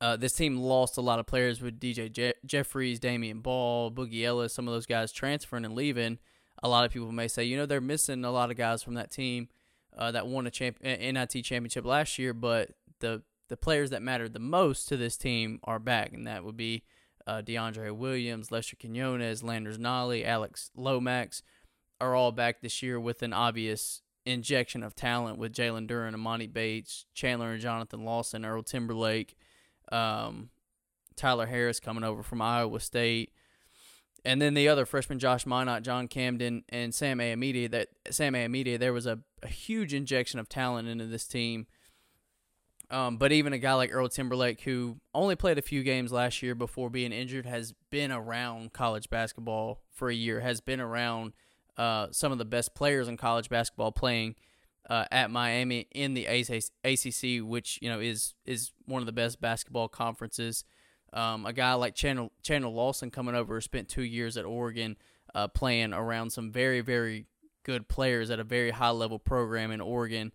uh, 0.00 0.16
this 0.16 0.32
team 0.32 0.56
lost 0.58 0.96
a 0.96 1.00
lot 1.00 1.18
of 1.18 1.26
players 1.26 1.60
with 1.60 1.80
DJ 1.80 2.12
Je- 2.12 2.34
Jeffries, 2.44 3.00
Damion 3.00 3.42
Baugh, 3.42 3.90
Boogie 3.90 4.24
Ellis, 4.24 4.52
some 4.52 4.68
of 4.68 4.74
those 4.74 4.86
guys 4.86 5.12
transferring 5.12 5.64
and 5.64 5.74
leaving. 5.74 6.18
A 6.62 6.68
lot 6.68 6.84
of 6.84 6.92
people 6.92 7.10
may 7.10 7.26
say, 7.26 7.44
you 7.44 7.56
know, 7.56 7.66
they're 7.66 7.80
missing 7.80 8.24
a 8.24 8.30
lot 8.30 8.50
of 8.50 8.56
guys 8.56 8.82
from 8.82 8.94
that 8.94 9.10
team 9.10 9.48
uh, 9.96 10.12
that 10.12 10.26
won 10.26 10.46
a 10.46 10.50
champ- 10.50 10.82
NIT 10.82 11.42
championship 11.44 11.84
last 11.84 12.18
year, 12.18 12.34
but 12.34 12.72
the 13.00 13.22
the 13.48 13.56
players 13.56 13.90
that 13.90 14.02
mattered 14.02 14.32
the 14.32 14.38
most 14.38 14.88
to 14.88 14.96
this 14.96 15.16
team 15.16 15.58
are 15.64 15.80
back, 15.80 16.12
and 16.12 16.26
that 16.26 16.44
would 16.44 16.56
be 16.56 16.84
uh, 17.26 17.42
DeAndre 17.42 17.90
Williams, 17.96 18.52
Lester 18.52 18.76
Quinones, 18.76 19.42
Landers 19.42 19.78
Nolley, 19.78 20.24
Alex 20.24 20.70
Lomax 20.76 21.42
are 22.00 22.14
all 22.14 22.32
back 22.32 22.60
this 22.60 22.82
year 22.82 22.98
with 22.98 23.22
an 23.22 23.32
obvious 23.32 24.02
injection 24.30 24.82
of 24.82 24.94
talent 24.94 25.38
with 25.38 25.52
Jalen 25.52 25.88
Duren, 25.88 26.14
Emoni 26.14 26.52
Bates, 26.52 27.06
Chandler 27.14 27.52
and 27.52 27.60
Jonathan 27.60 28.04
Lawson, 28.04 28.44
Earl 28.44 28.62
Timberlake, 28.62 29.36
um, 29.92 30.50
Tyler 31.16 31.46
Harris 31.46 31.80
coming 31.80 32.04
over 32.04 32.22
from 32.22 32.40
Iowa 32.40 32.80
State, 32.80 33.32
and 34.24 34.40
then 34.40 34.54
the 34.54 34.68
other 34.68 34.86
freshman 34.86 35.18
Josh 35.18 35.44
Minott, 35.44 35.82
John 35.82 36.08
Camden, 36.08 36.64
and 36.68 36.94
Sam 36.94 37.18
Amedia. 37.18 37.70
That 37.70 37.88
Sam 38.10 38.34
Amedia, 38.34 38.78
there 38.78 38.92
was 38.92 39.06
a, 39.06 39.20
a 39.42 39.48
huge 39.48 39.94
injection 39.94 40.38
of 40.38 40.48
talent 40.48 40.88
into 40.88 41.06
this 41.06 41.26
team. 41.26 41.66
Um, 42.90 43.18
but 43.18 43.30
even 43.30 43.52
a 43.52 43.58
guy 43.58 43.74
like 43.74 43.92
Earl 43.92 44.08
Timberlake, 44.08 44.62
who 44.62 44.96
only 45.14 45.36
played 45.36 45.58
a 45.58 45.62
few 45.62 45.84
games 45.84 46.10
last 46.10 46.42
year 46.42 46.56
before 46.56 46.90
being 46.90 47.12
injured, 47.12 47.46
has 47.46 47.72
been 47.90 48.10
around 48.10 48.72
college 48.72 49.08
basketball 49.08 49.82
for 49.92 50.10
a 50.10 50.14
year, 50.14 50.40
has 50.40 50.60
been 50.60 50.80
around 50.80 51.32
uh, 51.76 52.08
some 52.10 52.32
of 52.32 52.38
the 52.38 52.44
best 52.44 52.74
players 52.74 53.08
in 53.08 53.16
college 53.16 53.48
basketball 53.48 53.92
playing 53.92 54.34
uh, 54.88 55.04
at 55.10 55.30
Miami 55.30 55.86
in 55.92 56.14
the 56.14 56.26
ACC, 56.26 57.46
which 57.46 57.78
you 57.80 57.88
know 57.88 58.00
is 58.00 58.34
is 58.44 58.72
one 58.86 59.02
of 59.02 59.06
the 59.06 59.12
best 59.12 59.40
basketball 59.40 59.88
conferences. 59.88 60.64
Um, 61.12 61.44
a 61.44 61.52
guy 61.52 61.74
like 61.74 61.94
Chandler, 61.94 62.28
Chandler 62.42 62.70
Lawson 62.70 63.10
coming 63.10 63.34
over 63.34 63.60
spent 63.60 63.88
two 63.88 64.02
years 64.02 64.36
at 64.36 64.44
Oregon 64.44 64.96
uh, 65.34 65.48
playing 65.48 65.92
around 65.92 66.30
some 66.30 66.50
very 66.50 66.80
very 66.80 67.26
good 67.62 67.88
players 67.88 68.30
at 68.30 68.40
a 68.40 68.44
very 68.44 68.70
high 68.70 68.90
level 68.90 69.18
program 69.18 69.70
in 69.70 69.80
Oregon. 69.80 70.32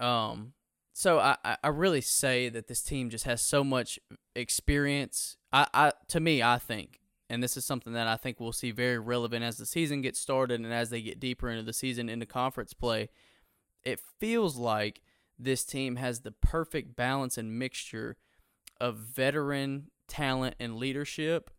Um, 0.00 0.52
so 0.92 1.18
I, 1.18 1.36
I 1.62 1.68
really 1.68 2.00
say 2.00 2.48
that 2.48 2.68
this 2.68 2.82
team 2.82 3.10
just 3.10 3.24
has 3.24 3.42
so 3.42 3.64
much 3.64 3.98
experience. 4.34 5.36
I, 5.52 5.66
I 5.72 5.92
to 6.08 6.20
me 6.20 6.42
I 6.42 6.58
think, 6.58 7.00
and 7.30 7.42
this 7.42 7.56
is 7.56 7.64
something 7.64 7.92
that 7.94 8.06
I 8.06 8.16
think 8.16 8.38
we'll 8.38 8.52
see 8.52 8.70
very 8.70 8.98
relevant 8.98 9.44
as 9.44 9.56
the 9.56 9.66
season 9.66 10.02
gets 10.02 10.20
started 10.20 10.60
and 10.60 10.72
as 10.72 10.90
they 10.90 11.00
get 11.00 11.20
deeper 11.20 11.48
into 11.50 11.62
the 11.62 11.72
season 11.72 12.08
into 12.08 12.26
conference 12.26 12.74
play. 12.74 13.08
It 13.82 14.00
feels 14.20 14.56
like 14.56 15.02
this 15.38 15.64
team 15.64 15.96
has 15.96 16.20
the 16.20 16.32
perfect 16.32 16.96
balance 16.96 17.38
and 17.38 17.58
mixture 17.58 18.16
of 18.80 18.96
veteran 18.96 19.90
talent 20.08 20.54
and 20.60 20.76
leadership 20.76 21.50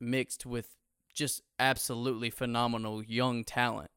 mixed 0.00 0.46
with 0.46 0.76
just 1.12 1.42
absolutely 1.58 2.30
phenomenal 2.30 3.02
young 3.02 3.44
talent. 3.44 3.90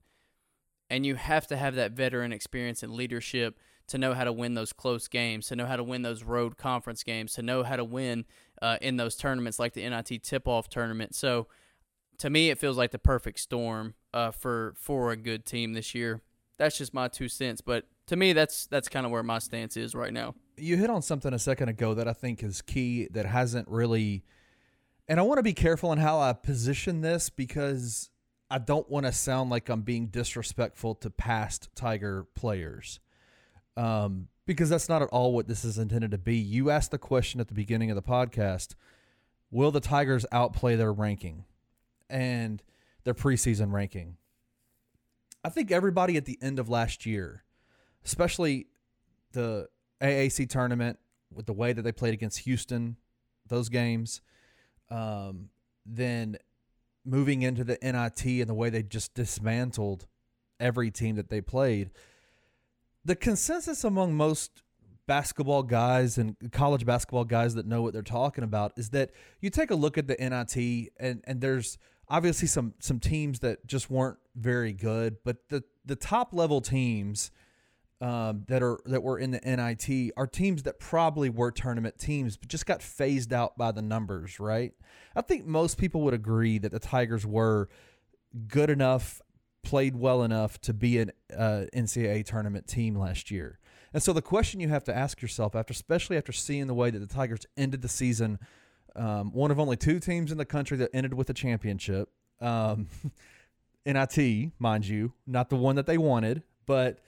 And 0.92 1.06
you 1.06 1.16
have 1.16 1.48
to 1.48 1.56
have 1.56 1.76
that 1.76 1.94
veteran 1.94 2.34
experience 2.34 2.84
and 2.84 2.92
leadership 2.92 3.58
to 3.88 3.98
know 3.98 4.14
how 4.14 4.26
to 4.26 4.34
win 4.34 4.56
those 4.56 4.74
close 4.74 5.08
games, 5.08 5.48
to 5.48 5.56
know 5.56 5.66
how 5.66 5.78
to 5.78 5.84
win 5.84 6.02
those 6.02 6.22
road 6.22 6.58
conference 6.58 7.02
games, 7.02 7.34
to 7.34 7.42
know 7.42 7.64
how 7.64 7.78
to 7.78 7.84
win 7.84 8.26
uh, 8.62 8.78
in 8.82 8.98
those 8.98 9.16
tournaments 9.16 9.58
like 9.58 9.74
the 9.74 9.90
NIT 9.90 10.22
tip 10.22 10.50
off 10.50 10.68
tournament. 10.68 11.16
So 11.16 11.48
to 12.18 12.30
me, 12.30 12.50
it 12.50 12.60
feels 12.60 12.78
like 12.78 12.92
the 12.92 13.00
perfect 13.00 13.40
storm 13.40 13.94
uh, 14.14 14.32
for 14.32 14.74
for 14.76 15.12
a 15.12 15.16
good 15.16 15.46
team 15.46 15.72
this 15.72 15.96
year. 15.96 16.22
That's 16.58 16.78
just 16.78 16.94
my 16.94 17.08
two 17.08 17.30
cents, 17.30 17.62
but 17.62 17.86
to 18.08 18.18
me, 18.18 18.34
that's 18.34 18.68
that's 18.68 18.90
kind 18.90 19.06
of 19.06 19.12
where 19.14 19.24
my 19.24 19.40
stance 19.40 19.78
is 19.78 19.96
right 19.96 20.12
now. 20.12 20.36
You 20.58 20.76
hit 20.76 20.90
on 20.90 21.02
something 21.02 21.34
a 21.34 21.40
second 21.40 21.70
ago 21.70 21.94
that 21.94 22.08
I 22.08 22.14
think 22.14 22.44
is 22.44 22.62
key 22.62 23.08
that 23.12 23.26
hasn't 23.26 23.70
really 23.70 24.26
and 25.08 25.20
I 25.20 25.24
want 25.24 25.40
to 25.40 25.44
be 25.44 25.54
careful 25.54 25.92
in 25.92 25.98
how 25.98 26.20
I 26.20 26.32
position 26.34 27.02
this 27.02 27.30
because 27.30 28.10
I 28.52 28.58
don't 28.58 28.90
want 28.90 29.06
to 29.06 29.14
sound 29.14 29.50
like 29.50 29.70
I'm 29.70 29.82
being 29.82 30.08
disrespectful 30.08 30.96
to 30.96 31.10
past 31.10 31.70
Tiger 31.74 32.28
players. 32.36 33.00
Um, 33.78 34.28
because 34.46 34.70
that's 34.70 34.90
not 34.90 35.02
at 35.02 35.08
all 35.08 35.34
what 35.34 35.48
this 35.48 35.64
is 35.64 35.78
intended 35.78 36.12
to 36.12 36.18
be. 36.18 36.36
You 36.36 36.70
asked 36.70 36.92
the 36.92 36.98
question 36.98 37.40
at 37.40 37.48
the 37.48 37.54
beginning 37.54 37.90
of 37.90 37.96
the 37.96 38.02
podcast 38.02 38.76
Will 39.52 39.72
the 39.72 39.80
Tigers 39.80 40.26
outplay 40.34 40.76
their 40.76 40.92
ranking 40.92 41.46
and 42.10 42.62
their 43.06 43.14
preseason 43.14 43.72
ranking? 43.72 44.18
I 45.46 45.50
think 45.50 45.72
everybody 45.72 46.18
at 46.18 46.26
the 46.26 46.38
end 46.42 46.60
of 46.60 46.68
last 46.68 47.06
year, 47.06 47.46
especially 48.04 48.68
the 49.32 49.70
AAC 50.02 50.50
tournament 50.50 51.00
with 51.34 51.46
the 51.46 51.54
way 51.54 51.72
that 51.72 51.84
they 51.84 51.94
played 51.94 52.14
against 52.14 52.40
Houston, 52.40 52.98
those 53.48 53.70
games, 53.70 54.22
um, 54.90 55.50
then 55.86 56.38
moving 57.06 57.42
into 57.42 57.64
the 57.64 57.78
NIT 57.82 58.26
and 58.26 58.50
the 58.50 58.54
way 58.54 58.70
they 58.70 58.84
just 58.84 59.14
dismantled 59.14 60.08
every 60.60 60.92
team 60.92 61.16
that 61.16 61.30
they 61.30 61.42
played, 61.42 61.92
the 63.04 63.16
consensus 63.16 63.84
among 63.84 64.14
most 64.14 64.62
basketball 65.08 65.64
guys 65.64 66.18
and 66.18 66.36
college 66.52 66.86
basketball 66.86 67.26
guys 67.26 67.56
that 67.56 67.66
know 67.66 67.82
what 67.82 67.92
they're 67.92 68.02
talking 68.02 68.44
about 68.44 68.72
is 68.78 68.92
that 68.92 69.12
you 69.42 69.50
take 69.50 69.72
a 69.72 69.76
look 69.76 69.98
at 69.98 70.08
the 70.08 70.16
NIT 70.16 70.94
and 71.00 71.22
and 71.26 71.42
there's 71.42 71.78
obviously 72.08 72.48
some 72.48 72.74
some 72.80 73.00
teams 73.00 73.40
that 73.40 73.66
just 73.66 73.90
weren't 73.90 74.20
very 74.36 74.74
good, 74.74 75.18
but 75.24 75.50
the 75.50 75.64
the 75.86 75.96
top 75.96 76.34
level 76.34 76.62
teams 76.62 77.32
um, 78.02 78.46
that 78.48 78.64
are 78.64 78.80
that 78.86 79.04
were 79.04 79.20
in 79.20 79.32
the 79.32 79.40
NIT 79.40 80.12
are 80.18 80.26
teams 80.26 80.64
that 80.64 80.80
probably 80.80 81.30
were 81.30 81.52
tournament 81.52 82.00
teams, 82.00 82.36
but 82.36 82.50
just 82.50 82.66
got 82.66 82.82
phased 82.82 83.32
out 83.32 83.58
by 83.58 83.72
the 83.72 83.82
numbers, 83.82 84.40
right? 84.40 84.74
I 85.16 85.22
think 85.22 85.46
most 85.46 85.78
people 85.78 86.02
would 86.02 86.14
agree 86.16 86.58
that 86.58 86.72
the 86.72 86.80
Tigers 86.80 87.26
were 87.28 87.70
good 88.48 88.72
enough, 88.72 89.22
played 89.64 89.96
well 89.96 90.24
enough 90.24 90.60
to 90.62 90.74
be 90.74 90.98
an 90.98 91.12
uh, 91.36 91.66
NCAA 91.76 92.26
tournament 92.26 92.68
team 92.68 92.96
last 92.96 93.30
year. 93.30 93.60
And 93.94 94.02
so 94.02 94.14
the 94.14 94.22
question 94.22 94.60
you 94.60 94.70
have 94.70 94.86
to 94.86 94.96
ask 94.96 95.22
yourself, 95.22 95.56
after 95.56 95.72
especially 95.72 96.18
after 96.18 96.32
seeing 96.32 96.66
the 96.66 96.74
way 96.74 96.90
that 96.90 97.00
the 97.00 97.08
Tigers 97.08 97.46
ended 97.56 97.84
the 97.84 97.90
season, 97.90 98.40
um, 98.96 99.32
one 99.32 99.52
of 99.52 99.60
only 99.60 99.78
two 99.78 100.00
teams 100.00 100.32
in 100.32 100.38
the 100.38 100.46
country 100.46 100.78
that 100.78 100.90
ended 100.94 101.14
with 101.14 101.30
a 101.30 101.34
championship, 101.34 102.10
um, 102.40 102.88
NIT, 103.86 104.54
mind 104.58 104.88
you, 104.88 105.14
not 105.28 105.50
the 105.50 105.56
one 105.56 105.76
that 105.76 105.86
they 105.86 105.98
wanted, 105.98 106.42
but 106.66 107.00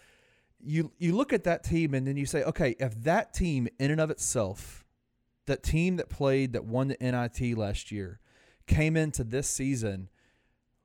you 0.66 0.92
you 0.98 1.16
look 1.16 1.34
at 1.34 1.44
that 1.44 1.64
team 1.64 1.94
and 1.94 2.08
then 2.08 2.18
you 2.18 2.26
say, 2.26 2.44
okay, 2.44 2.76
if 2.80 2.96
that 3.04 3.34
team 3.34 3.68
in 3.80 3.92
and 3.92 4.02
of 4.02 4.10
itself, 4.10 4.86
that 5.46 5.64
team 5.64 5.98
that 5.98 6.10
played 6.10 6.54
that 6.54 6.66
won 6.66 6.88
the 6.90 6.98
NIT 7.00 7.58
last 7.58 7.92
year, 7.92 8.20
came 8.68 8.96
into 8.96 9.24
this 9.24 9.48
season, 9.48 10.10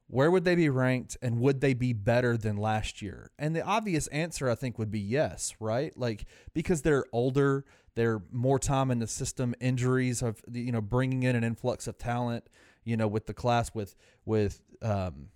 where 0.08 0.30
would 0.30 0.44
they 0.44 0.54
be 0.54 0.68
ranked 0.68 1.16
and 1.22 1.38
would 1.40 1.60
they 1.60 1.74
be 1.74 1.92
better 1.92 2.36
than 2.36 2.56
last 2.56 3.02
year? 3.02 3.30
And 3.38 3.54
the 3.54 3.62
obvious 3.62 4.06
answer 4.08 4.50
I 4.50 4.54
think 4.54 4.78
would 4.78 4.90
be 4.90 5.00
yes, 5.00 5.54
right? 5.60 5.96
Like 5.96 6.24
because 6.54 6.82
they're 6.82 7.04
older, 7.12 7.64
they're 7.94 8.22
more 8.32 8.58
time 8.58 8.90
in 8.90 8.98
the 8.98 9.06
system, 9.06 9.54
injuries 9.60 10.22
of 10.22 10.40
you 10.50 10.72
know 10.72 10.80
bringing 10.80 11.22
in 11.22 11.36
an 11.36 11.44
influx 11.44 11.86
of 11.86 11.98
talent, 11.98 12.48
you 12.84 12.96
know, 12.96 13.08
with 13.08 13.26
the 13.26 13.34
class 13.34 13.74
with 13.74 13.94
with 14.24 14.60
um, 14.82 15.28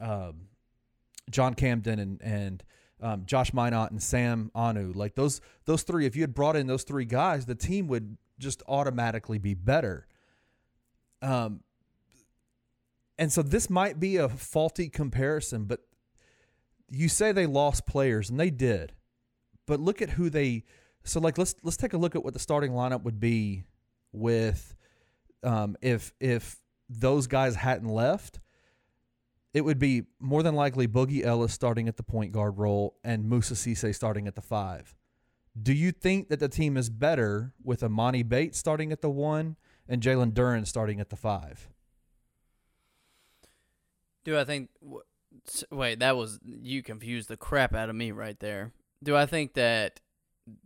um, 0.00 0.48
John 1.30 1.54
Camden 1.54 1.98
and 1.98 2.20
and 2.22 2.64
um, 3.00 3.24
Josh 3.26 3.52
Minott 3.52 3.90
and 3.90 4.02
Sam 4.02 4.50
Anu. 4.54 4.92
Like 4.92 5.14
those 5.14 5.40
those 5.64 5.82
three, 5.82 6.06
if 6.06 6.16
you 6.16 6.22
had 6.22 6.34
brought 6.34 6.56
in 6.56 6.66
those 6.66 6.82
three 6.82 7.04
guys, 7.04 7.46
the 7.46 7.54
team 7.54 7.88
would 7.88 8.16
just 8.38 8.62
automatically 8.68 9.38
be 9.38 9.54
better. 9.54 10.06
Um, 11.22 11.60
and 13.18 13.32
so 13.32 13.42
this 13.42 13.68
might 13.68 13.98
be 13.98 14.16
a 14.16 14.28
faulty 14.28 14.88
comparison, 14.88 15.64
but 15.64 15.80
you 16.90 17.08
say 17.08 17.32
they 17.32 17.46
lost 17.46 17.86
players, 17.86 18.30
and 18.30 18.38
they 18.38 18.50
did. 18.50 18.92
But 19.66 19.80
look 19.80 20.00
at 20.00 20.10
who 20.10 20.30
they. 20.30 20.64
So 21.04 21.20
like 21.20 21.38
let's 21.38 21.54
let's 21.62 21.76
take 21.76 21.92
a 21.92 21.98
look 21.98 22.14
at 22.14 22.24
what 22.24 22.32
the 22.32 22.40
starting 22.40 22.72
lineup 22.72 23.02
would 23.02 23.20
be 23.20 23.64
with 24.12 24.74
um, 25.42 25.76
if 25.82 26.12
if 26.20 26.60
those 26.88 27.26
guys 27.26 27.56
hadn't 27.56 27.88
left 27.88 28.40
it 29.58 29.64
would 29.64 29.80
be 29.80 30.04
more 30.20 30.44
than 30.44 30.54
likely 30.54 30.86
Boogie 30.86 31.24
Ellis 31.24 31.52
starting 31.52 31.88
at 31.88 31.96
the 31.96 32.04
point 32.04 32.30
guard 32.30 32.58
role 32.58 32.96
and 33.02 33.28
Moussa 33.28 33.54
Cisse 33.54 33.92
starting 33.92 34.28
at 34.28 34.36
the 34.36 34.40
five. 34.40 34.94
Do 35.60 35.72
you 35.72 35.90
think 35.90 36.28
that 36.28 36.38
the 36.38 36.48
team 36.48 36.76
is 36.76 36.88
better 36.88 37.52
with 37.64 37.80
Emoni 37.80 38.26
Bates 38.26 38.56
starting 38.56 38.92
at 38.92 39.02
the 39.02 39.10
one 39.10 39.56
and 39.88 40.00
Jalen 40.00 40.32
Duren 40.32 40.64
starting 40.64 41.00
at 41.00 41.10
the 41.10 41.16
five? 41.16 41.68
Do 44.24 44.38
I 44.38 44.44
think? 44.44 44.70
Wait, 45.72 45.98
that 45.98 46.16
was 46.16 46.38
you 46.44 46.84
confused 46.84 47.28
the 47.28 47.36
crap 47.36 47.74
out 47.74 47.90
of 47.90 47.96
me 47.96 48.12
right 48.12 48.38
there. 48.38 48.72
Do 49.02 49.16
I 49.16 49.26
think 49.26 49.54
that 49.54 49.98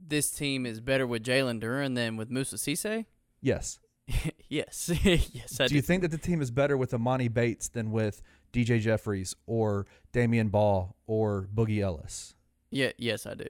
this 0.07 0.31
team 0.31 0.67
is 0.67 0.81
better 0.83 1.07
with 1.07 1.25
Jalen 1.25 1.63
Duren 1.63 1.95
than 1.95 2.19
with 2.19 2.31
Moussa 2.31 2.57
Cisse? 2.57 3.07
Yes. 3.41 3.79
yes, 4.51 4.91
yes. 5.05 5.61
I 5.61 5.65
do, 5.65 5.69
do 5.71 5.75
you 5.77 5.83
think 5.83 6.03
that 6.03 6.11
the 6.11 6.19
team 6.19 6.43
is 6.43 6.51
better 6.51 6.77
with 6.77 6.91
Emoni 6.91 7.33
Bates 7.33 7.71
than 7.71 7.91
with 7.91 8.21
DJ 8.53 8.81
Jeffries 8.81 9.35
or 9.47 9.87
Damion 10.13 10.51
Baugh 10.51 10.95
or 11.07 11.49
Boogie 11.55 11.81
Ellis? 11.81 12.35
Yeah, 12.71 12.93
yes, 12.97 13.27
I 13.27 13.35
do. 13.35 13.47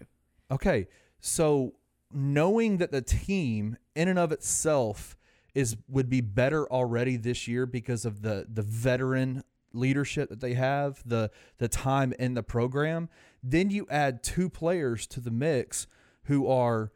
Okay. 0.51 0.89
So 1.21 1.75
knowing 2.13 2.79
that 2.79 2.93
the 2.93 3.03
team 3.03 3.77
in 3.95 4.09
and 4.09 4.19
of 4.19 4.33
itself 4.33 5.17
is 5.55 5.77
would 5.89 6.09
be 6.09 6.21
better 6.21 6.67
already 6.71 7.17
this 7.17 7.47
year 7.47 7.67
because 7.67 8.05
of 8.05 8.23
the 8.23 8.47
the 8.53 8.63
veteran 8.63 9.45
leadership 9.73 10.29
that 10.29 10.41
they 10.41 10.55
have, 10.55 11.03
the 11.07 11.31
the 11.59 11.69
time 11.69 12.13
in 12.19 12.35
the 12.35 12.43
program, 12.43 13.09
then 13.43 13.71
you 13.71 13.87
add 13.91 14.23
two 14.23 14.49
players 14.49 15.07
to 15.07 15.21
the 15.21 15.31
mix 15.31 15.87
who 16.25 16.47
are 16.47 16.93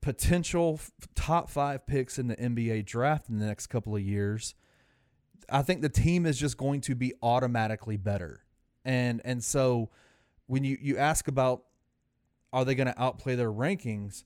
potential 0.00 0.80
top 1.14 1.50
5 1.50 1.86
picks 1.86 2.18
in 2.18 2.28
the 2.28 2.36
NBA 2.36 2.84
draft 2.86 3.28
in 3.28 3.38
the 3.38 3.46
next 3.46 3.66
couple 3.66 3.96
of 3.96 4.02
years 4.02 4.54
I 5.50 5.62
think 5.62 5.82
the 5.82 5.88
team 5.88 6.26
is 6.26 6.38
just 6.38 6.56
going 6.56 6.80
to 6.82 6.94
be 6.94 7.14
automatically 7.22 7.96
better. 7.96 8.44
And 8.84 9.20
and 9.24 9.42
so 9.42 9.90
when 10.46 10.64
you 10.64 10.78
you 10.80 10.98
ask 10.98 11.28
about 11.28 11.64
are 12.52 12.64
they 12.64 12.74
going 12.74 12.86
to 12.86 13.02
outplay 13.02 13.34
their 13.34 13.52
rankings? 13.52 14.24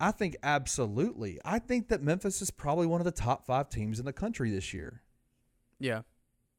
I 0.00 0.10
think 0.10 0.36
absolutely. 0.42 1.38
I 1.44 1.58
think 1.58 1.88
that 1.88 2.02
Memphis 2.02 2.40
is 2.40 2.50
probably 2.50 2.86
one 2.86 3.00
of 3.00 3.04
the 3.04 3.12
top 3.12 3.44
5 3.44 3.68
teams 3.68 3.98
in 3.98 4.04
the 4.04 4.12
country 4.12 4.50
this 4.50 4.72
year. 4.72 5.02
Yeah. 5.78 6.02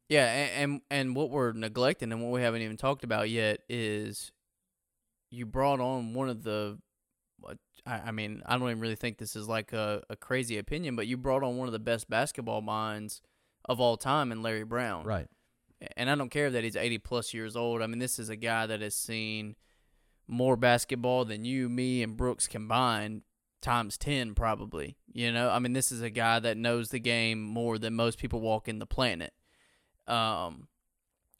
Yeah, 0.07 0.25
and, 0.25 0.51
and 0.71 0.81
and 0.89 1.15
what 1.15 1.29
we're 1.29 1.51
neglecting 1.51 2.11
and 2.11 2.21
what 2.23 2.31
we 2.31 2.41
haven't 2.41 2.63
even 2.63 2.77
talked 2.77 3.03
about 3.03 3.29
yet 3.29 3.61
is 3.69 4.31
you 5.29 5.45
brought 5.45 5.79
on 5.79 6.15
one 6.15 6.29
of 6.29 6.43
the 6.43 6.79
I, 7.85 8.11
mean, 8.11 8.41
I 8.45 8.57
don't 8.57 8.69
even 8.69 8.79
really 8.79 8.95
think 8.95 9.17
this 9.17 9.35
is 9.35 9.47
like 9.47 9.73
a, 9.73 10.03
a 10.09 10.15
crazy 10.15 10.57
opinion, 10.57 10.95
but 10.95 11.07
you 11.07 11.17
brought 11.17 11.43
on 11.43 11.57
one 11.57 11.67
of 11.67 11.71
the 11.71 11.79
best 11.79 12.09
basketball 12.09 12.61
minds 12.61 13.21
of 13.69 13.79
all 13.79 13.95
time 13.95 14.33
in 14.33 14.41
Larry 14.41 14.65
Brown. 14.65 15.05
Right. 15.05 15.27
and 15.95 16.09
I 16.09 16.15
don't 16.15 16.29
care 16.29 16.49
that 16.49 16.63
he's 16.65 16.75
80 16.75 16.97
plus 16.97 17.33
years 17.33 17.55
old. 17.55 17.81
I 17.81 17.87
mean, 17.87 17.99
this 17.99 18.19
is 18.19 18.27
a 18.27 18.35
guy 18.35 18.65
that 18.65 18.81
has 18.81 18.95
seen 18.95 19.55
more 20.27 20.57
basketball 20.57 21.23
than 21.23 21.45
you, 21.45 21.69
me, 21.69 22.03
and 22.03 22.17
Brooks 22.17 22.47
combined 22.47 23.21
times 23.61 23.97
10 23.97 24.33
probably. 24.35 24.97
You 25.11 25.31
know, 25.31 25.49
I 25.49 25.59
mean, 25.59 25.73
this 25.73 25.91
is 25.91 26.01
a 26.01 26.09
guy 26.09 26.39
that 26.39 26.57
knows 26.57 26.89
the 26.89 26.99
game 26.99 27.41
more 27.41 27.77
than 27.77 27.93
most 27.93 28.17
people 28.17 28.41
walking 28.41 28.79
the 28.79 28.85
planet. 28.85 29.33
Um 30.07 30.67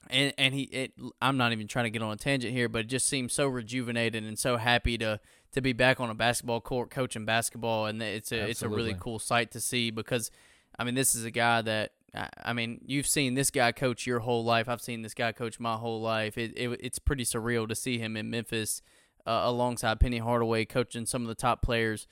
and 0.10 0.34
and 0.38 0.54
he 0.54 0.64
it 0.64 0.94
I'm 1.22 1.38
not 1.38 1.52
even 1.52 1.68
trying 1.68 1.86
to 1.86 1.90
get 1.90 2.02
on 2.02 2.12
a 2.12 2.18
tangent 2.18 2.54
here, 2.54 2.70
but 2.70 2.82
it 2.82 2.88
just 2.88 3.08
seems 3.08 3.34
so 3.34 3.48
rejuvenated 3.48 4.24
and 4.24 4.38
so 4.38 4.58
happy 4.58 4.98
to 5.00 5.20
to 5.54 5.62
be 5.62 5.74
back 5.74 6.00
on 6.00 6.10
a 6.10 6.14
basketball 6.16 6.62
court 6.62 6.90
coaching 6.92 7.26
basketball 7.26 7.88
and 7.88 8.02
it's 8.02 8.32
a 8.32 8.36
Absolutely. 8.36 8.52
it's 8.52 8.62
a 8.62 8.70
really 8.70 8.96
cool 9.00 9.18
sight 9.20 9.52
to 9.52 9.60
see 9.60 9.92
because 9.92 10.30
I 10.78 10.84
mean, 10.84 10.96
this 10.96 11.16
is 11.16 11.26
a 11.26 11.32
guy 11.32 11.62
that 11.64 11.92
I 12.16 12.54
mean, 12.54 12.82
you've 12.86 13.08
seen 13.08 13.36
this 13.36 13.52
guy 13.52 13.72
coach 13.72 14.08
your 14.08 14.20
whole 14.20 14.44
life. 14.44 14.68
I've 14.68 14.82
seen 14.82 15.02
this 15.02 15.14
guy 15.14 15.32
coach 15.32 15.60
my 15.60 15.76
whole 15.76 16.02
life. 16.02 16.38
It, 16.38 16.54
it 16.58 16.80
it's 16.82 17.00
pretty 17.00 17.24
surreal 17.24 17.68
to 17.68 17.76
see 17.76 17.98
him 18.00 18.18
in 18.18 18.30
Memphis 18.30 18.82
uh, 19.26 19.42
alongside 19.44 20.00
Penny 20.00 20.18
Hardaway 20.18 20.66
coaching 20.66 21.06
some 21.06 21.22
of 21.22 21.28
the 21.28 21.36
top 21.36 21.62
players 21.62 22.08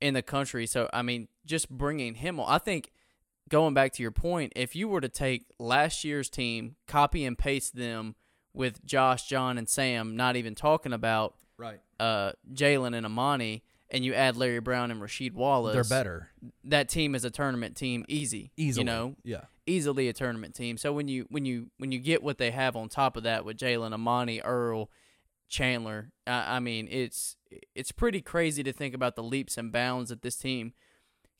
in 0.00 0.14
the 0.14 0.22
country. 0.22 0.66
So 0.66 0.88
I 0.92 1.02
mean, 1.02 1.28
just 1.44 1.68
bringing 1.68 2.14
him 2.14 2.40
on, 2.40 2.46
I 2.48 2.58
think 2.58 2.92
going 3.48 3.74
back 3.74 3.92
to 3.94 4.02
your 4.02 4.10
point, 4.10 4.52
if 4.56 4.74
you 4.74 4.88
were 4.88 5.00
to 5.00 5.08
take 5.08 5.46
last 5.58 6.04
year's 6.04 6.30
team, 6.30 6.76
copy 6.86 7.24
and 7.24 7.36
paste 7.36 7.76
them 7.76 8.14
with 8.52 8.84
Josh, 8.84 9.26
John, 9.26 9.58
and 9.58 9.68
Sam, 9.68 10.16
not 10.16 10.36
even 10.36 10.54
talking 10.54 10.92
about 10.92 11.34
right 11.58 11.80
uh, 12.00 12.32
Jalen 12.52 12.96
and 12.96 13.06
Emoni, 13.06 13.62
and 13.90 14.04
you 14.04 14.14
add 14.14 14.36
Larry 14.36 14.60
Brown 14.60 14.90
and 14.90 15.00
Rasheed 15.00 15.32
Wallace, 15.32 15.74
they're 15.74 15.98
better. 15.98 16.30
That 16.64 16.88
team 16.88 17.14
is 17.14 17.24
a 17.24 17.30
tournament 17.30 17.76
team, 17.76 18.04
easy. 18.08 18.52
Easily, 18.56 18.82
you 18.82 18.84
know, 18.84 19.16
yeah, 19.24 19.44
easily 19.66 20.08
a 20.08 20.12
tournament 20.12 20.54
team. 20.54 20.76
So 20.76 20.92
when 20.92 21.08
you 21.08 21.26
when 21.28 21.44
you 21.44 21.70
when 21.78 21.92
you 21.92 21.98
get 21.98 22.22
what 22.22 22.38
they 22.38 22.50
have 22.50 22.76
on 22.76 22.88
top 22.88 23.16
of 23.16 23.22
that 23.24 23.44
with 23.44 23.56
Jalen, 23.56 23.94
Emoni, 23.94 24.40
Earl, 24.44 24.90
Chandler, 25.48 26.10
I, 26.26 26.56
I 26.56 26.60
mean, 26.60 26.88
it's 26.90 27.36
it's 27.74 27.92
pretty 27.92 28.20
crazy 28.20 28.62
to 28.62 28.72
think 28.72 28.94
about 28.94 29.16
the 29.16 29.22
leaps 29.22 29.56
and 29.56 29.72
bounds 29.72 30.10
that 30.10 30.22
this 30.22 30.36
team 30.36 30.72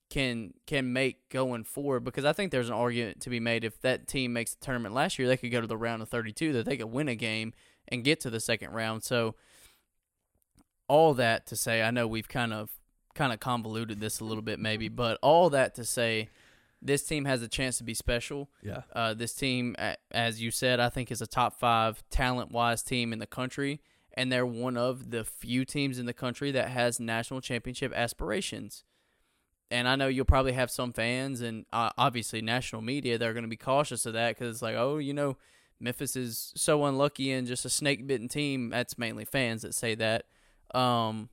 can 0.08 0.54
can 0.66 0.92
make 0.92 1.28
going 1.30 1.64
forward 1.64 2.04
because 2.04 2.24
I 2.24 2.32
think 2.32 2.52
there's 2.52 2.68
an 2.68 2.74
argument 2.74 3.20
to 3.22 3.30
be 3.30 3.40
made 3.40 3.64
if 3.64 3.80
that 3.80 4.06
team 4.06 4.32
makes 4.32 4.54
the 4.54 4.64
tournament 4.64 4.94
last 4.94 5.18
year, 5.18 5.26
they 5.26 5.36
could 5.36 5.50
go 5.50 5.60
to 5.60 5.66
the 5.66 5.76
round 5.76 6.02
of 6.02 6.08
32, 6.08 6.52
that 6.52 6.64
they 6.64 6.76
could 6.76 6.92
win 6.92 7.08
a 7.08 7.16
game 7.16 7.52
and 7.88 8.04
get 8.04 8.20
to 8.20 8.30
the 8.30 8.40
second 8.40 8.70
round. 8.70 9.02
So 9.02 9.34
all 10.88 11.14
that 11.14 11.46
to 11.46 11.56
say, 11.56 11.82
I 11.82 11.90
know 11.90 12.06
we've 12.06 12.28
kind 12.28 12.52
of 12.52 12.70
kind 13.14 13.32
of 13.32 13.40
convoluted 13.40 13.98
this 13.98 14.20
a 14.20 14.24
little 14.24 14.42
bit 14.42 14.58
maybe, 14.58 14.88
but 14.88 15.18
all 15.22 15.50
that 15.50 15.74
to 15.74 15.84
say 15.84 16.28
this 16.82 17.02
team 17.02 17.24
has 17.24 17.42
a 17.42 17.48
chance 17.48 17.78
to 17.78 17.84
be 17.84 17.94
special. 17.94 18.50
Yeah. 18.62 18.82
Uh, 18.94 19.14
this 19.14 19.34
team, 19.34 19.74
as 20.10 20.40
you 20.40 20.50
said, 20.50 20.78
I 20.80 20.88
think 20.88 21.10
is 21.10 21.22
a 21.22 21.26
top 21.26 21.58
five 21.58 22.04
talent 22.10 22.52
wise 22.52 22.82
team 22.82 23.12
in 23.12 23.18
the 23.18 23.26
country, 23.26 23.80
and 24.12 24.30
they're 24.30 24.46
one 24.46 24.76
of 24.76 25.10
the 25.10 25.24
few 25.24 25.64
teams 25.64 25.98
in 25.98 26.06
the 26.06 26.12
country 26.12 26.50
that 26.52 26.68
has 26.68 27.00
national 27.00 27.40
championship 27.40 27.92
aspirations. 27.94 28.84
And 29.70 29.88
I 29.88 29.96
know 29.96 30.06
you'll 30.06 30.24
probably 30.24 30.52
have 30.52 30.70
some 30.70 30.92
fans 30.92 31.40
and 31.40 31.66
uh, 31.72 31.90
obviously 31.98 32.40
national 32.40 32.82
media 32.82 33.18
that 33.18 33.26
are 33.26 33.32
going 33.32 33.42
to 33.42 33.48
be 33.48 33.56
cautious 33.56 34.06
of 34.06 34.12
that 34.12 34.36
because 34.36 34.54
it's 34.54 34.62
like, 34.62 34.76
oh, 34.76 34.98
you 34.98 35.12
know, 35.12 35.36
Memphis 35.80 36.14
is 36.14 36.52
so 36.56 36.84
unlucky 36.84 37.32
and 37.32 37.48
just 37.48 37.64
a 37.64 37.68
snake 37.68 38.06
bitten 38.06 38.28
team. 38.28 38.70
That's 38.70 38.96
mainly 38.96 39.24
fans 39.24 39.62
that 39.62 39.74
say 39.74 39.96
that. 39.96 40.26
Um, 40.74 41.28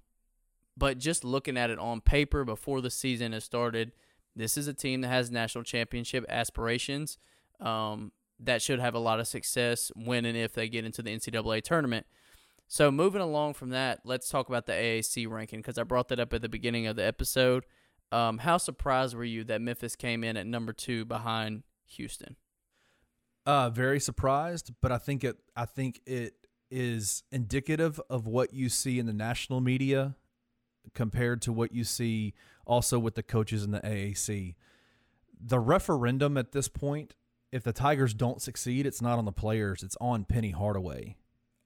but 0.75 0.97
just 0.97 1.23
looking 1.23 1.57
at 1.57 1.69
it 1.69 1.79
on 1.79 2.01
paper 2.01 2.43
before 2.43 2.81
the 2.81 2.89
season 2.89 3.33
has 3.33 3.43
started, 3.43 3.91
this 4.35 4.57
is 4.57 4.67
a 4.67 4.73
team 4.73 5.01
that 5.01 5.09
has 5.09 5.29
national 5.29 5.63
championship 5.63 6.25
aspirations. 6.27 7.17
Um, 7.59 8.11
that 8.39 8.61
should 8.61 8.79
have 8.79 8.95
a 8.95 8.99
lot 8.99 9.19
of 9.19 9.27
success 9.27 9.91
when 9.95 10.25
and 10.25 10.37
if 10.37 10.53
they 10.53 10.67
get 10.67 10.85
into 10.85 11.01
the 11.01 11.15
NCAA 11.15 11.61
tournament. 11.61 12.05
So 12.67 12.91
moving 12.91 13.21
along 13.21 13.53
from 13.53 13.69
that, 13.69 13.99
let's 14.03 14.29
talk 14.29 14.49
about 14.49 14.65
the 14.65 14.73
AAC 14.73 15.29
ranking 15.29 15.59
because 15.59 15.77
I 15.77 15.83
brought 15.83 16.07
that 16.09 16.19
up 16.19 16.33
at 16.33 16.41
the 16.41 16.49
beginning 16.49 16.87
of 16.87 16.95
the 16.95 17.05
episode. 17.05 17.65
Um, 18.11 18.39
how 18.39 18.57
surprised 18.57 19.15
were 19.15 19.23
you 19.23 19.43
that 19.45 19.61
Memphis 19.61 19.95
came 19.95 20.23
in 20.23 20.37
at 20.37 20.47
number 20.47 20.73
two 20.73 21.05
behind 21.05 21.63
Houston? 21.85 22.35
Uh, 23.45 23.69
very 23.69 23.99
surprised, 23.99 24.71
but 24.81 24.91
I 24.91 24.97
think 24.97 25.23
it. 25.23 25.37
I 25.55 25.65
think 25.65 26.01
it 26.05 26.33
is 26.73 27.21
indicative 27.31 28.01
of 28.09 28.25
what 28.25 28.51
you 28.51 28.67
see 28.67 28.97
in 28.97 29.05
the 29.05 29.13
national 29.13 29.61
media 29.61 30.15
compared 30.95 31.39
to 31.43 31.53
what 31.53 31.71
you 31.71 31.83
see 31.83 32.33
also 32.65 32.97
with 32.97 33.13
the 33.13 33.21
coaches 33.21 33.63
in 33.63 33.69
the 33.69 33.79
AAC. 33.81 34.55
The 35.39 35.59
referendum 35.59 36.35
at 36.35 36.51
this 36.51 36.67
point, 36.67 37.15
if 37.51 37.63
the 37.63 37.73
Tigers 37.73 38.15
don't 38.15 38.41
succeed, 38.41 38.87
it's 38.87 39.01
not 39.01 39.19
on 39.19 39.25
the 39.25 39.31
players, 39.31 39.83
it's 39.83 39.97
on 40.01 40.25
Penny 40.25 40.49
Hardaway. 40.49 41.15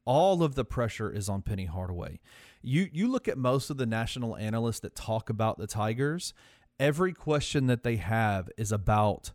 All 0.04 0.44
of 0.44 0.56
the 0.56 0.66
pressure 0.66 1.10
is 1.10 1.30
on 1.30 1.42
Penny 1.42 1.66
Hardaway. 1.66 2.20
You 2.62 2.90
you 2.92 3.08
look 3.08 3.28
at 3.28 3.38
most 3.38 3.70
of 3.70 3.78
the 3.78 3.86
national 3.86 4.36
analysts 4.36 4.82
that 4.82 4.96
talk 4.96 5.30
about 5.30 5.58
the 5.58 5.68
Tigers, 5.68 6.34
every 6.80 7.14
question 7.14 7.68
that 7.68 7.84
they 7.84 7.96
have 7.96 8.50
is 8.58 8.72
about 8.72 9.32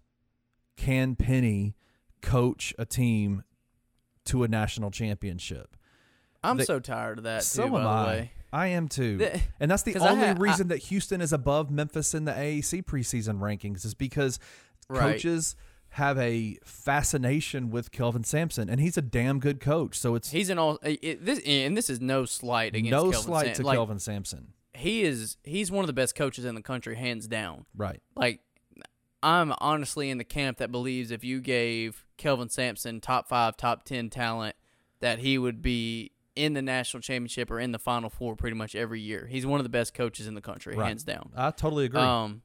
can 0.76 1.16
Penny 1.16 1.74
coach 2.20 2.74
a 2.78 2.84
team 2.84 3.42
to 4.26 4.44
a 4.44 4.48
national 4.48 4.90
championship. 4.90 5.76
I'm 6.44 6.60
so 6.62 6.80
tired 6.80 7.18
of 7.18 7.24
that. 7.24 7.44
So 7.44 7.68
too, 7.68 7.76
am 7.76 7.86
I. 7.86 8.30
I 8.52 8.66
am 8.68 8.88
too, 8.88 9.16
the, 9.16 9.40
and 9.60 9.70
that's 9.70 9.82
the 9.82 9.96
only 9.96 10.26
ha- 10.26 10.34
reason 10.38 10.66
I, 10.66 10.74
that 10.74 10.78
Houston 10.84 11.20
is 11.22 11.32
above 11.32 11.70
Memphis 11.70 12.14
in 12.14 12.26
the 12.26 12.32
AAC 12.32 12.84
preseason 12.84 13.38
rankings 13.38 13.86
is 13.86 13.94
because 13.94 14.38
right. 14.90 15.12
coaches 15.12 15.56
have 15.92 16.18
a 16.18 16.58
fascination 16.64 17.70
with 17.70 17.92
Kelvin 17.92 18.24
Sampson, 18.24 18.68
and 18.68 18.80
he's 18.80 18.98
a 18.98 19.02
damn 19.02 19.40
good 19.40 19.60
coach. 19.60 19.98
So 19.98 20.14
it's 20.14 20.30
he's 20.30 20.50
an 20.50 20.58
all 20.58 20.78
it, 20.82 21.24
this, 21.24 21.40
and 21.46 21.76
this 21.76 21.88
is 21.88 22.00
no 22.00 22.24
slight 22.24 22.74
against 22.74 22.90
no 22.90 23.04
Kelvin 23.04 23.20
slight 23.20 23.46
Sam- 23.46 23.54
to 23.54 23.62
like, 23.62 23.76
Kelvin 23.76 23.98
Sampson. 23.98 24.52
He 24.74 25.02
is 25.02 25.36
he's 25.44 25.70
one 25.70 25.82
of 25.82 25.86
the 25.86 25.92
best 25.94 26.14
coaches 26.14 26.44
in 26.44 26.54
the 26.54 26.62
country, 26.62 26.94
hands 26.94 27.26
down. 27.28 27.64
Right. 27.74 28.00
Like 28.14 28.40
I'm 29.22 29.54
honestly 29.58 30.10
in 30.10 30.18
the 30.18 30.24
camp 30.24 30.58
that 30.58 30.72
believes 30.72 31.10
if 31.10 31.22
you 31.22 31.40
gave 31.40 32.04
Kelvin 32.16 32.48
Sampson 32.48 33.00
top 33.00 33.28
five, 33.28 33.56
top 33.56 33.84
ten 33.84 34.10
talent 34.10 34.56
that 35.00 35.20
he 35.20 35.38
would 35.38 35.62
be 35.62 36.12
in 36.34 36.54
the 36.54 36.62
national 36.62 37.00
championship 37.00 37.50
or 37.50 37.60
in 37.60 37.72
the 37.72 37.78
final 37.78 38.08
four 38.08 38.36
pretty 38.36 38.56
much 38.56 38.74
every 38.74 39.00
year. 39.00 39.26
He's 39.30 39.44
one 39.44 39.60
of 39.60 39.64
the 39.64 39.70
best 39.70 39.94
coaches 39.94 40.26
in 40.26 40.34
the 40.34 40.40
country, 40.40 40.74
right. 40.74 40.88
hands 40.88 41.04
down. 41.04 41.30
I 41.36 41.50
totally 41.50 41.84
agree. 41.84 42.00
Um, 42.00 42.42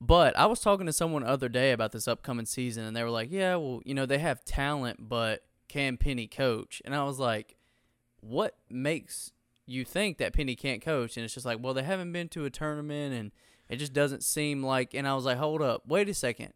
but 0.00 0.36
I 0.38 0.46
was 0.46 0.60
talking 0.60 0.86
to 0.86 0.92
someone 0.92 1.22
the 1.22 1.28
other 1.28 1.48
day 1.48 1.72
about 1.72 1.92
this 1.92 2.06
upcoming 2.06 2.46
season, 2.46 2.84
and 2.84 2.96
they 2.96 3.02
were 3.02 3.10
like, 3.10 3.30
"Yeah, 3.30 3.56
well, 3.56 3.80
you 3.84 3.94
know, 3.94 4.06
they 4.06 4.18
have 4.18 4.44
talent, 4.44 5.08
but 5.08 5.44
can 5.68 5.96
Penny 5.96 6.26
coach?" 6.26 6.80
And 6.84 6.94
I 6.94 7.04
was 7.04 7.18
like, 7.18 7.56
"What 8.20 8.56
makes 8.70 9.32
you 9.66 9.84
think 9.84 10.18
that 10.18 10.32
Penny 10.32 10.54
can't 10.54 10.82
coach?" 10.82 11.16
And 11.16 11.24
it's 11.24 11.34
just 11.34 11.46
like, 11.46 11.58
"Well, 11.60 11.74
they 11.74 11.82
haven't 11.82 12.12
been 12.12 12.28
to 12.30 12.44
a 12.44 12.50
tournament, 12.50 13.12
and 13.14 13.32
it 13.68 13.76
just 13.76 13.92
doesn't 13.92 14.22
seem 14.22 14.62
like." 14.62 14.94
And 14.94 15.06
I 15.06 15.14
was 15.14 15.24
like, 15.24 15.38
"Hold 15.38 15.62
up, 15.62 15.82
wait 15.86 16.08
a 16.08 16.14
second 16.14 16.52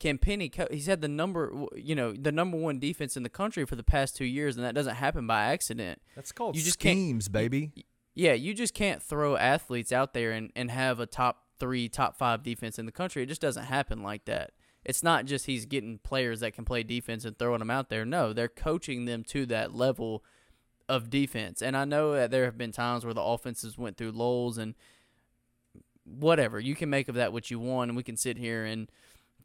can 0.00 0.18
Penny? 0.18 0.48
Co- 0.48 0.68
he's 0.70 0.86
had 0.86 1.00
the 1.00 1.08
number, 1.08 1.66
you 1.76 1.94
know, 1.94 2.12
the 2.12 2.32
number 2.32 2.56
one 2.56 2.78
defense 2.78 3.16
in 3.16 3.22
the 3.22 3.28
country 3.28 3.64
for 3.64 3.76
the 3.76 3.82
past 3.82 4.16
two 4.16 4.24
years, 4.24 4.56
and 4.56 4.64
that 4.64 4.74
doesn't 4.74 4.96
happen 4.96 5.26
by 5.26 5.44
accident. 5.44 6.00
That's 6.14 6.32
called 6.32 6.56
you 6.56 6.62
just 6.62 6.80
schemes, 6.80 7.28
baby. 7.28 7.72
yeah, 8.14 8.32
you 8.32 8.54
just 8.54 8.74
can't 8.74 9.02
throw 9.02 9.36
athletes 9.36 9.92
out 9.92 10.14
there 10.14 10.32
and, 10.32 10.52
and 10.56 10.70
have 10.70 11.00
a 11.00 11.06
top 11.06 11.44
three, 11.58 11.88
top 11.88 12.16
five 12.16 12.42
defense 12.42 12.78
in 12.78 12.86
the 12.86 12.92
country. 12.92 13.22
It 13.22 13.26
just 13.26 13.40
doesn't 13.40 13.64
happen 13.64 14.02
like 14.02 14.24
that. 14.26 14.52
It's 14.84 15.02
not 15.02 15.24
just 15.24 15.46
he's 15.46 15.64
getting 15.64 15.98
players 15.98 16.40
that 16.40 16.52
can 16.52 16.64
play 16.64 16.82
defense 16.82 17.24
and 17.24 17.38
throwing 17.38 17.60
them 17.60 17.70
out 17.70 17.88
there. 17.88 18.04
No, 18.04 18.32
they're 18.32 18.48
coaching 18.48 19.06
them 19.06 19.24
to 19.28 19.46
that 19.46 19.74
level 19.74 20.22
of 20.88 21.08
defense. 21.08 21.62
And 21.62 21.74
I 21.74 21.86
know 21.86 22.12
that 22.12 22.30
there 22.30 22.44
have 22.44 22.58
been 22.58 22.72
times 22.72 23.04
where 23.04 23.14
the 23.14 23.22
offenses 23.22 23.78
went 23.78 23.96
through 23.96 24.12
lulls 24.12 24.58
and 24.58 24.74
whatever. 26.04 26.60
You 26.60 26.74
can 26.74 26.90
make 26.90 27.08
of 27.08 27.14
that 27.16 27.32
what 27.32 27.50
you 27.50 27.58
want, 27.58 27.90
and 27.90 27.96
we 27.96 28.02
can 28.02 28.16
sit 28.16 28.38
here 28.38 28.64
and– 28.64 28.90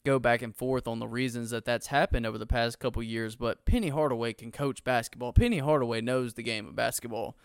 go 0.05 0.19
back 0.19 0.41
and 0.41 0.55
forth 0.55 0.87
on 0.87 0.99
the 0.99 1.07
reasons 1.07 1.49
that 1.49 1.65
that's 1.65 1.87
happened 1.87 2.25
over 2.25 2.37
the 2.37 2.47
past 2.47 2.79
couple 2.79 3.03
years, 3.03 3.35
but 3.35 3.65
Penny 3.65 3.89
Hardaway 3.89 4.33
can 4.33 4.51
coach 4.51 4.83
basketball. 4.83 5.33
Penny 5.33 5.59
Hardaway 5.59 6.01
knows 6.01 6.33
the 6.33 6.43
game 6.43 6.67
of 6.67 6.75
basketball. 6.75 7.37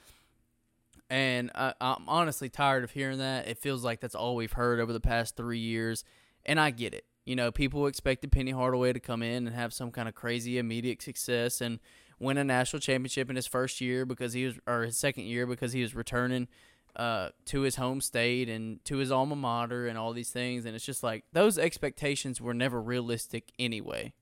And 1.10 1.50
I, 1.54 1.74
I'm 1.80 2.08
honestly 2.08 2.48
tired 2.48 2.84
of 2.84 2.92
hearing 2.92 3.18
that. 3.18 3.46
It 3.46 3.58
feels 3.58 3.84
like 3.84 4.00
that's 4.00 4.14
all 4.14 4.36
we've 4.36 4.52
heard 4.52 4.80
over 4.80 4.92
the 4.92 5.00
past 5.00 5.36
three 5.36 5.58
years. 5.58 6.04
And 6.46 6.58
I 6.58 6.70
get 6.70 6.94
it. 6.94 7.04
You 7.26 7.36
know, 7.36 7.50
people 7.50 7.86
expected 7.86 8.32
Penny 8.32 8.52
Hardaway 8.52 8.92
to 8.92 9.00
come 9.00 9.22
in 9.22 9.46
and 9.46 9.56
have 9.56 9.72
some 9.72 9.90
kind 9.90 10.08
of 10.08 10.14
crazy 10.14 10.58
immediate 10.58 11.02
success 11.02 11.60
and 11.60 11.80
win 12.18 12.38
a 12.38 12.44
national 12.44 12.80
championship 12.80 13.28
in 13.28 13.36
his 13.36 13.46
first 13.46 13.80
year 13.80 14.06
because 14.06 14.32
he 14.32 14.46
was, 14.46 14.54
or 14.66 14.82
his 14.82 14.96
second 14.96 15.24
year 15.24 15.46
because 15.46 15.72
he 15.72 15.82
was 15.82 15.94
returning 15.94 16.48
uh, 16.96 17.30
to 17.46 17.62
his 17.62 17.76
home 17.76 18.00
state 18.00 18.48
and 18.48 18.84
to 18.84 18.98
his 18.98 19.10
alma 19.10 19.36
mater 19.36 19.86
and 19.86 19.98
all 19.98 20.12
these 20.12 20.30
things. 20.30 20.64
And 20.64 20.74
it's 20.74 20.84
just 20.84 21.02
like 21.02 21.24
those 21.32 21.58
expectations 21.58 22.40
were 22.40 22.54
never 22.54 22.80
realistic 22.80 23.52
anyway, 23.58 24.12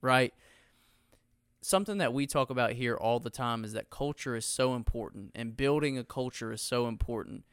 right? 0.00 0.32
Something 1.62 1.98
that 1.98 2.14
we 2.14 2.26
talk 2.26 2.50
about 2.50 2.72
here 2.72 2.96
all 2.96 3.20
the 3.20 3.30
time 3.30 3.64
is 3.64 3.72
that 3.72 3.90
culture 3.90 4.34
is 4.34 4.46
so 4.46 4.74
important 4.74 5.32
and 5.34 5.56
building 5.56 5.98
a 5.98 6.04
culture 6.04 6.52
is 6.52 6.62
so 6.62 6.86
important. 6.86 7.44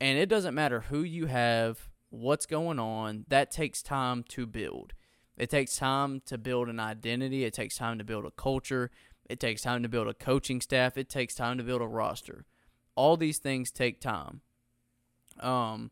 And 0.00 0.18
it 0.18 0.28
doesn't 0.28 0.54
matter 0.54 0.80
who 0.82 1.02
you 1.02 1.26
have, 1.26 1.88
what's 2.10 2.44
going 2.46 2.78
on, 2.78 3.24
that 3.28 3.50
takes 3.50 3.82
time 3.82 4.24
to 4.30 4.46
build. 4.46 4.92
It 5.36 5.50
takes 5.50 5.76
time 5.76 6.20
to 6.26 6.38
build 6.38 6.68
an 6.68 6.80
identity. 6.80 7.44
It 7.44 7.54
takes 7.54 7.76
time 7.76 7.98
to 7.98 8.04
build 8.04 8.24
a 8.24 8.30
culture. 8.30 8.90
It 9.28 9.40
takes 9.40 9.62
time 9.62 9.82
to 9.82 9.88
build 9.88 10.08
a 10.08 10.14
coaching 10.14 10.60
staff. 10.60 10.96
It 10.96 11.08
takes 11.08 11.34
time 11.34 11.58
to 11.58 11.64
build 11.64 11.82
a 11.82 11.86
roster. 11.86 12.44
All 12.96 13.16
these 13.16 13.38
things 13.38 13.70
take 13.70 14.00
time. 14.00 14.40
Um, 15.40 15.90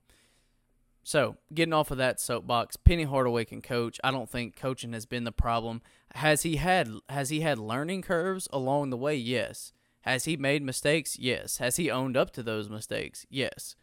so 1.05 1.37
getting 1.53 1.75
off 1.75 1.91
of 1.91 1.99
that 1.99 2.19
soapbox, 2.19 2.77
Penny 2.77 3.05
Hardaway 3.05 3.45
can 3.45 3.61
coach. 3.61 4.01
I 4.03 4.11
don't 4.11 4.29
think 4.29 4.57
coaching 4.57 4.95
has 4.95 5.05
been 5.05 5.25
the 5.25 5.33
problem. 5.33 5.83
Has 6.15 6.43
he 6.43 6.57
had 6.57 6.89
has 7.11 7.29
he 7.29 7.41
had 7.41 7.59
learning 7.59 8.03
curves 8.03 8.49
along 8.53 8.91
the 8.91 8.97
way? 8.97 9.15
Yes. 9.15 9.73
Has 10.01 10.25
he 10.25 10.37
made 10.37 10.63
mistakes? 10.63 11.19
Yes. 11.19 11.59
Has 11.59 11.77
he 11.77 11.91
owned 11.91 12.17
up 12.17 12.31
to 12.33 12.43
those 12.43 12.71
mistakes? 12.71 13.27
Yes. 13.29 13.77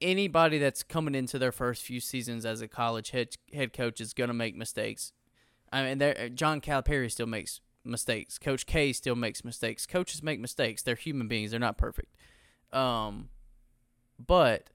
Anybody 0.00 0.58
that's 0.58 0.82
coming 0.82 1.14
into 1.14 1.38
their 1.38 1.52
first 1.52 1.82
few 1.82 2.00
seasons 2.00 2.44
as 2.44 2.60
a 2.60 2.68
college 2.68 3.10
head 3.10 3.36
head 3.54 3.72
coach 3.72 4.00
is 4.00 4.12
going 4.12 4.28
to 4.28 4.34
make 4.34 4.54
mistakes. 4.54 5.12
I 5.72 5.94
mean, 5.94 6.34
John 6.36 6.60
Calipari 6.60 7.10
still 7.10 7.26
makes 7.26 7.60
mistakes. 7.84 8.38
Coach 8.38 8.66
K 8.66 8.92
still 8.92 9.16
makes 9.16 9.44
mistakes. 9.44 9.86
Coaches 9.86 10.22
make 10.22 10.40
mistakes. 10.40 10.82
They're 10.82 10.94
human 10.94 11.28
beings. 11.28 11.50
They're 11.50 11.60
not 11.60 11.78
perfect. 11.78 12.14
Um, 12.72 13.28
but 14.24 14.70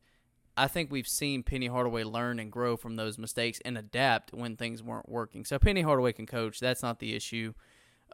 I 0.57 0.67
think 0.67 0.91
we've 0.91 1.07
seen 1.07 1.43
Penny 1.43 1.67
Hardaway 1.67 2.03
learn 2.03 2.39
and 2.39 2.51
grow 2.51 2.75
from 2.75 2.95
those 2.95 3.17
mistakes 3.17 3.59
and 3.63 3.77
adapt 3.77 4.33
when 4.33 4.57
things 4.57 4.83
weren't 4.83 5.09
working. 5.09 5.45
So 5.45 5.57
Penny 5.57 5.81
Hardaway 5.81 6.13
can 6.13 6.25
coach. 6.25 6.59
That's 6.59 6.83
not 6.83 6.99
the 6.99 7.15
issue. 7.15 7.53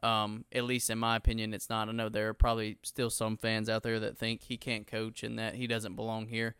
Um, 0.03 0.45
at 0.51 0.65
least 0.65 0.89
in 0.89 0.99
my 0.99 1.15
opinion, 1.15 1.53
it's 1.53 1.69
not. 1.69 1.89
I 1.89 1.91
know 1.91 2.09
there 2.09 2.29
are 2.29 2.33
probably 2.33 2.77
still 2.83 3.09
some 3.09 3.37
fans 3.37 3.69
out 3.69 3.83
there 3.83 3.99
that 3.99 4.17
think 4.17 4.43
he 4.43 4.57
can't 4.57 4.85
coach 4.85 5.23
and 5.23 5.39
that 5.39 5.55
he 5.55 5.67
doesn't 5.67 5.95
belong 5.95 6.27
here. 6.27 6.55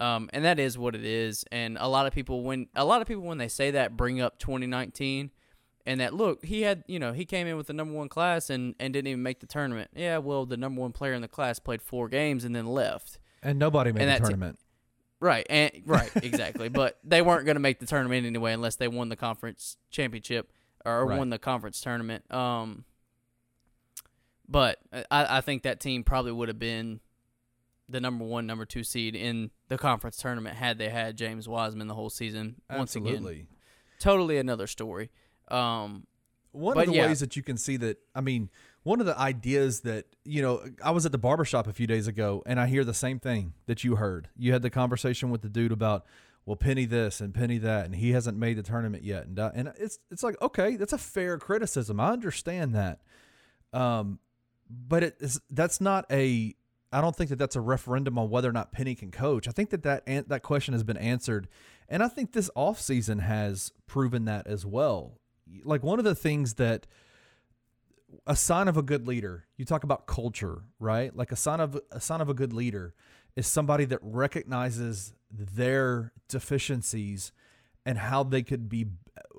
Um, 0.00 0.30
and 0.32 0.44
that 0.44 0.58
is 0.58 0.78
what 0.78 0.94
it 0.94 1.04
is. 1.04 1.44
And 1.52 1.76
a 1.78 1.88
lot 1.88 2.06
of 2.06 2.12
people, 2.12 2.42
when 2.42 2.68
a 2.74 2.84
lot 2.84 3.02
of 3.02 3.08
people 3.08 3.24
when 3.24 3.38
they 3.38 3.48
say 3.48 3.70
that, 3.72 3.96
bring 3.96 4.20
up 4.20 4.38
2019 4.38 5.30
and 5.88 6.00
that 6.00 6.14
look 6.14 6.44
he 6.44 6.62
had 6.62 6.84
you 6.86 6.98
know 6.98 7.12
he 7.12 7.24
came 7.24 7.46
in 7.48 7.56
with 7.56 7.66
the 7.66 7.72
number 7.72 7.94
one 7.94 8.08
class 8.08 8.50
and 8.50 8.74
and 8.78 8.92
didn't 8.92 9.08
even 9.08 9.22
make 9.22 9.40
the 9.40 9.46
tournament. 9.46 9.90
Yeah 9.96 10.18
well 10.18 10.46
the 10.46 10.56
number 10.56 10.80
one 10.80 10.92
player 10.92 11.14
in 11.14 11.22
the 11.22 11.28
class 11.28 11.58
played 11.58 11.82
four 11.82 12.08
games 12.08 12.44
and 12.44 12.54
then 12.54 12.66
left. 12.66 13.18
And 13.42 13.58
nobody 13.58 13.90
made 13.92 14.02
And 14.02 14.10
the 14.10 14.18
tournament. 14.28 14.58
right 15.20 15.46
and 15.50 15.72
right 15.86 16.10
exactly. 16.22 16.68
But 16.68 16.98
they 17.02 17.22
weren't 17.22 17.44
going 17.46 17.56
to 17.56 17.60
make 17.60 17.80
the 17.80 17.86
tournament 17.86 18.26
anyway 18.26 18.52
unless 18.52 18.76
they 18.76 18.86
won 18.88 19.08
the 19.08 19.16
conference 19.16 19.76
championship 19.90 20.52
or 20.84 21.06
Right. 21.06 21.18
won 21.18 21.30
the 21.30 21.38
conference 21.38 21.80
tournament. 21.80 22.30
Um 22.32 22.84
but 24.48 24.78
I, 24.92 25.38
I 25.38 25.40
think 25.40 25.62
that 25.64 25.80
team 25.80 26.04
probably 26.04 26.32
would 26.32 26.48
have 26.48 26.58
been 26.58 27.00
the 27.88 28.00
number 28.00 28.24
one 28.24 28.46
number 28.46 28.64
two 28.66 28.84
seed 28.84 29.14
in 29.16 29.50
the 29.68 29.78
conference 29.78 30.16
tournament 30.18 30.56
had 30.56 30.76
they 30.78 30.90
had 30.90 31.16
james 31.16 31.48
wiseman 31.48 31.86
the 31.88 31.94
whole 31.94 32.10
season 32.10 32.56
once 32.70 32.94
again. 32.96 33.08
Absolutely. 33.14 33.46
totally 33.98 34.36
another 34.38 34.66
story 34.66 35.10
um 35.50 36.06
One 36.52 36.78
of 36.78 36.86
the 36.86 36.94
yeah. 36.94 37.06
ways 37.06 37.20
that 37.20 37.36
you 37.36 37.42
can 37.42 37.56
see 37.56 37.76
that, 37.78 37.98
I 38.14 38.20
mean, 38.20 38.50
one 38.82 39.00
of 39.00 39.06
the 39.06 39.18
ideas 39.18 39.80
that, 39.80 40.06
you 40.24 40.40
know, 40.40 40.62
I 40.82 40.92
was 40.92 41.04
at 41.04 41.12
the 41.12 41.18
barbershop 41.18 41.66
a 41.66 41.72
few 41.72 41.86
days 41.86 42.06
ago 42.06 42.42
and 42.46 42.58
I 42.58 42.66
hear 42.66 42.84
the 42.84 42.94
same 42.94 43.18
thing 43.20 43.52
that 43.66 43.84
you 43.84 43.96
heard. 43.96 44.28
You 44.36 44.52
had 44.52 44.62
the 44.62 44.70
conversation 44.70 45.30
with 45.30 45.42
the 45.42 45.48
dude 45.48 45.72
about, 45.72 46.06
well, 46.46 46.56
Penny 46.56 46.86
this 46.86 47.20
and 47.20 47.34
Penny 47.34 47.58
that, 47.58 47.84
and 47.84 47.94
he 47.94 48.12
hasn't 48.12 48.38
made 48.38 48.56
the 48.56 48.62
tournament 48.62 49.04
yet. 49.04 49.26
And, 49.26 49.38
uh, 49.38 49.50
and 49.54 49.72
it's, 49.78 49.98
it's 50.10 50.22
like, 50.22 50.40
okay, 50.40 50.76
that's 50.76 50.94
a 50.94 50.98
fair 50.98 51.38
criticism. 51.38 52.00
I 52.00 52.12
understand 52.12 52.74
that. 52.74 53.00
Um, 53.74 54.18
but 54.70 55.02
it 55.02 55.16
is, 55.20 55.38
that's 55.50 55.80
not 55.80 56.06
a, 56.10 56.54
I 56.90 57.02
don't 57.02 57.14
think 57.14 57.28
that 57.28 57.38
that's 57.38 57.56
a 57.56 57.60
referendum 57.60 58.18
on 58.18 58.30
whether 58.30 58.48
or 58.48 58.52
not 58.52 58.72
Penny 58.72 58.94
can 58.94 59.10
coach. 59.10 59.46
I 59.46 59.50
think 59.50 59.68
that 59.70 59.82
that, 59.82 60.02
an- 60.06 60.24
that 60.28 60.42
question 60.42 60.72
has 60.72 60.82
been 60.82 60.96
answered. 60.96 61.46
And 61.90 62.02
I 62.02 62.08
think 62.08 62.32
this 62.32 62.50
offseason 62.56 63.20
has 63.20 63.72
proven 63.86 64.24
that 64.24 64.46
as 64.46 64.64
well. 64.64 65.18
Like 65.64 65.82
one 65.82 65.98
of 65.98 66.04
the 66.04 66.14
things 66.14 66.54
that 66.54 66.86
a 68.26 68.36
sign 68.36 68.68
of 68.68 68.76
a 68.76 68.82
good 68.82 69.06
leader, 69.06 69.46
you 69.56 69.64
talk 69.64 69.84
about 69.84 70.06
culture, 70.06 70.62
right? 70.78 71.14
Like 71.14 71.32
a 71.32 71.36
sign 71.36 71.60
of 71.60 71.78
a 71.90 72.00
sign 72.00 72.20
of 72.20 72.28
a 72.28 72.34
good 72.34 72.52
leader 72.52 72.94
is 73.36 73.46
somebody 73.46 73.84
that 73.86 74.00
recognizes 74.02 75.14
their 75.30 76.12
deficiencies 76.28 77.32
and 77.84 77.98
how 77.98 78.22
they 78.22 78.42
could 78.42 78.68
be 78.68 78.86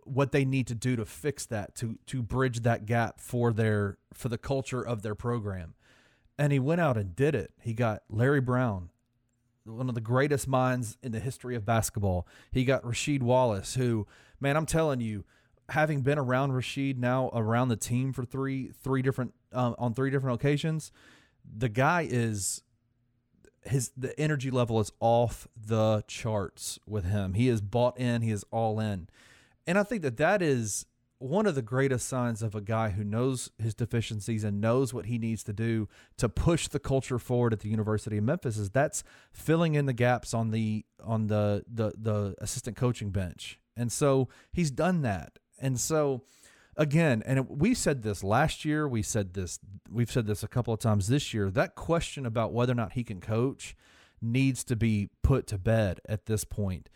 what 0.04 0.32
they 0.32 0.46
need 0.46 0.68
to 0.68 0.76
do 0.76 0.96
to 0.96 1.06
fix 1.06 1.46
that 1.46 1.76
to 1.76 1.98
to 2.08 2.22
bridge 2.22 2.62
that 2.62 2.86
gap 2.86 3.20
for 3.20 3.54
their 3.54 3.98
for 4.14 4.30
the 4.30 4.38
culture 4.38 4.82
of 4.82 5.02
their 5.02 5.16
program. 5.16 5.74
And 6.38 6.54
he 6.54 6.60
went 6.60 6.80
out 6.80 6.98
and 6.98 7.16
did 7.16 7.36
it. 7.36 7.52
He 7.62 7.74
got 7.74 8.04
Larry 8.10 8.40
Brown, 8.40 8.90
one 9.66 9.90
of 9.90 9.96
the 9.96 10.02
greatest 10.02 10.48
minds 10.48 10.98
in 11.04 11.12
the 11.12 11.20
history 11.20 11.56
of 11.56 11.66
basketball. 11.66 12.26
He 12.52 12.64
got 12.64 12.82
Rasheed 12.84 13.22
Wallace, 13.22 13.76
who, 13.76 14.08
man, 14.40 14.56
I'm 14.56 14.66
telling 14.66 15.02
you, 15.02 15.26
having 15.70 16.02
been 16.02 16.18
around 16.18 16.52
Rasheed 16.52 16.98
now 16.98 17.30
around 17.34 17.70
the 17.70 17.76
team 17.76 18.14
for 18.14 18.26
three 18.26 18.72
three 18.84 19.02
different 19.02 19.34
um, 19.54 19.76
on 19.78 19.94
three 19.94 20.10
different 20.10 20.40
occasions, 20.40 20.92
the 21.46 21.70
guy 21.70 22.08
is 22.10 22.62
his 23.64 23.92
the 23.96 24.18
energy 24.20 24.52
level 24.52 24.80
is 24.80 24.92
off 25.00 25.48
the 25.56 26.04
charts 26.08 26.80
with 26.88 27.06
him. 27.06 27.34
He 27.34 27.50
is 27.50 27.62
bought 27.62 28.00
in. 28.00 28.22
He 28.22 28.32
is 28.32 28.44
all 28.52 28.80
in, 28.80 29.08
and 29.68 29.78
I 29.78 29.84
think 29.84 30.02
that 30.02 30.18
that 30.18 30.42
is 30.42 30.86
one 31.20 31.46
of 31.46 31.54
the 31.54 31.62
greatest 31.62 32.08
signs 32.08 32.42
of 32.42 32.56
a 32.56 32.62
guy 32.62 32.92
who 32.92 33.04
knows 33.04 33.52
his 33.58 33.76
deficiencies 33.76 34.46
and 34.46 34.62
knows 34.62 34.94
what 34.94 35.06
he 35.06 35.18
needs 35.18 35.44
to 35.44 35.52
do 35.52 35.88
to 36.16 36.30
push 36.30 36.70
the 36.70 36.80
culture 36.80 37.20
forward 37.20 37.52
at 37.52 37.60
the 37.60 37.68
University 37.68 38.18
of 38.18 38.24
Memphis 38.24 38.58
is 38.58 38.70
that's 38.70 39.04
filling 39.34 39.76
in 39.76 39.86
the 39.86 39.94
gaps 39.94 40.34
on 40.34 40.52
the 40.52 40.86
on 41.04 41.28
the 41.28 41.64
the 41.72 41.92
the 41.98 42.36
assistant 42.40 42.78
coaching 42.78 43.12
bench. 43.12 43.60
And 43.76 43.92
so 43.92 44.30
he's 44.52 44.72
done 44.72 45.02
that. 45.02 45.40
And 45.62 45.80
so 45.80 46.24
again, 46.76 47.22
and 47.26 47.48
we 47.50 47.74
said 47.74 48.02
this 48.02 48.24
last 48.24 48.66
year, 48.66 48.88
we 48.88 49.02
said 49.02 49.34
this 49.34 49.60
we've 49.92 50.12
said 50.12 50.26
this 50.26 50.44
a 50.44 50.48
couple 50.48 50.74
of 50.74 50.80
times 50.80 51.08
this 51.08 51.34
year. 51.34 51.52
That 51.52 51.76
question 51.76 52.26
about 52.26 52.54
whether 52.54 52.72
or 52.72 52.76
not 52.76 52.94
he 52.94 53.04
can 53.04 53.22
coach 53.22 53.76
needs 54.22 54.64
to 54.66 54.76
be 54.76 55.10
put 55.22 55.48
to 55.48 55.58
bed 55.58 56.00
at 56.08 56.26
this 56.26 56.44
point. 56.44 56.90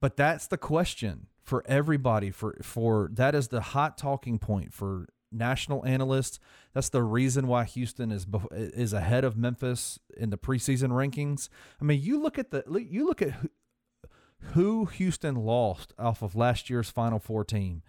But 0.00 0.16
that's 0.16 0.46
the 0.46 0.58
question 0.58 1.28
for 1.42 1.64
everybody 1.66 2.30
for 2.30 2.58
for 2.62 3.10
that 3.14 3.34
is 3.34 3.48
the 3.48 3.60
hot 3.60 3.96
talking 3.98 4.38
point 4.38 4.72
for 4.72 5.08
national 5.30 5.84
analysts. 5.86 6.38
That's 6.74 6.88
the 6.88 7.02
reason 7.02 7.46
why 7.46 7.64
Houston 7.64 8.10
is 8.12 8.26
is 8.52 8.92
ahead 8.92 9.24
of 9.24 9.36
Memphis 9.36 9.98
in 10.16 10.30
the 10.30 10.38
preseason 10.38 10.90
rankings. 10.90 11.48
I 11.80 11.84
mean, 11.84 12.00
you 12.02 12.20
look 12.20 12.38
at 12.38 12.50
the 12.50 12.64
you 12.68 13.06
look 13.06 13.22
at 13.22 13.34
who, 14.52 14.86
Houston 14.86 15.34
lost 15.36 15.92
off 15.98 16.22
of 16.22 16.34
last 16.34 16.68
year's 16.68 16.90
Final 16.90 17.18
Four 17.18 17.44
team. 17.44 17.82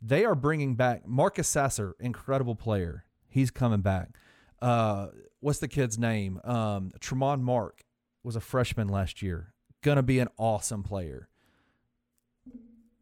They 0.00 0.24
are 0.24 0.34
bringing 0.34 0.74
back 0.74 1.06
Marcus 1.06 1.48
Sasser, 1.48 1.94
incredible 2.00 2.56
player. 2.56 3.04
He's 3.28 3.50
coming 3.50 3.80
back. 3.80 4.18
Uh, 4.60 5.08
what's 5.40 5.58
the 5.58 5.68
kid's 5.68 5.98
name? 5.98 6.40
Um, 6.44 6.92
Tramon 7.00 7.40
Mark 7.40 7.84
was 8.22 8.36
a 8.36 8.40
freshman 8.40 8.88
last 8.88 9.22
year. 9.22 9.52
Gonna 9.82 10.02
be 10.02 10.18
an 10.18 10.28
awesome 10.38 10.82
player. 10.82 11.28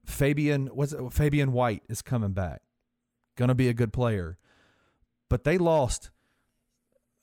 Fabian 0.05 0.69
was 0.75 0.95
Fabian 1.11 1.53
White 1.53 1.83
is 1.89 2.03
coming 2.03 2.33
back. 2.33 2.63
Gonna 3.37 3.55
be 3.55 3.69
a 3.69 3.75
good 3.75 3.93
player. 3.93 4.39
But 5.29 5.45
they 5.45 5.59
lost 5.59 6.11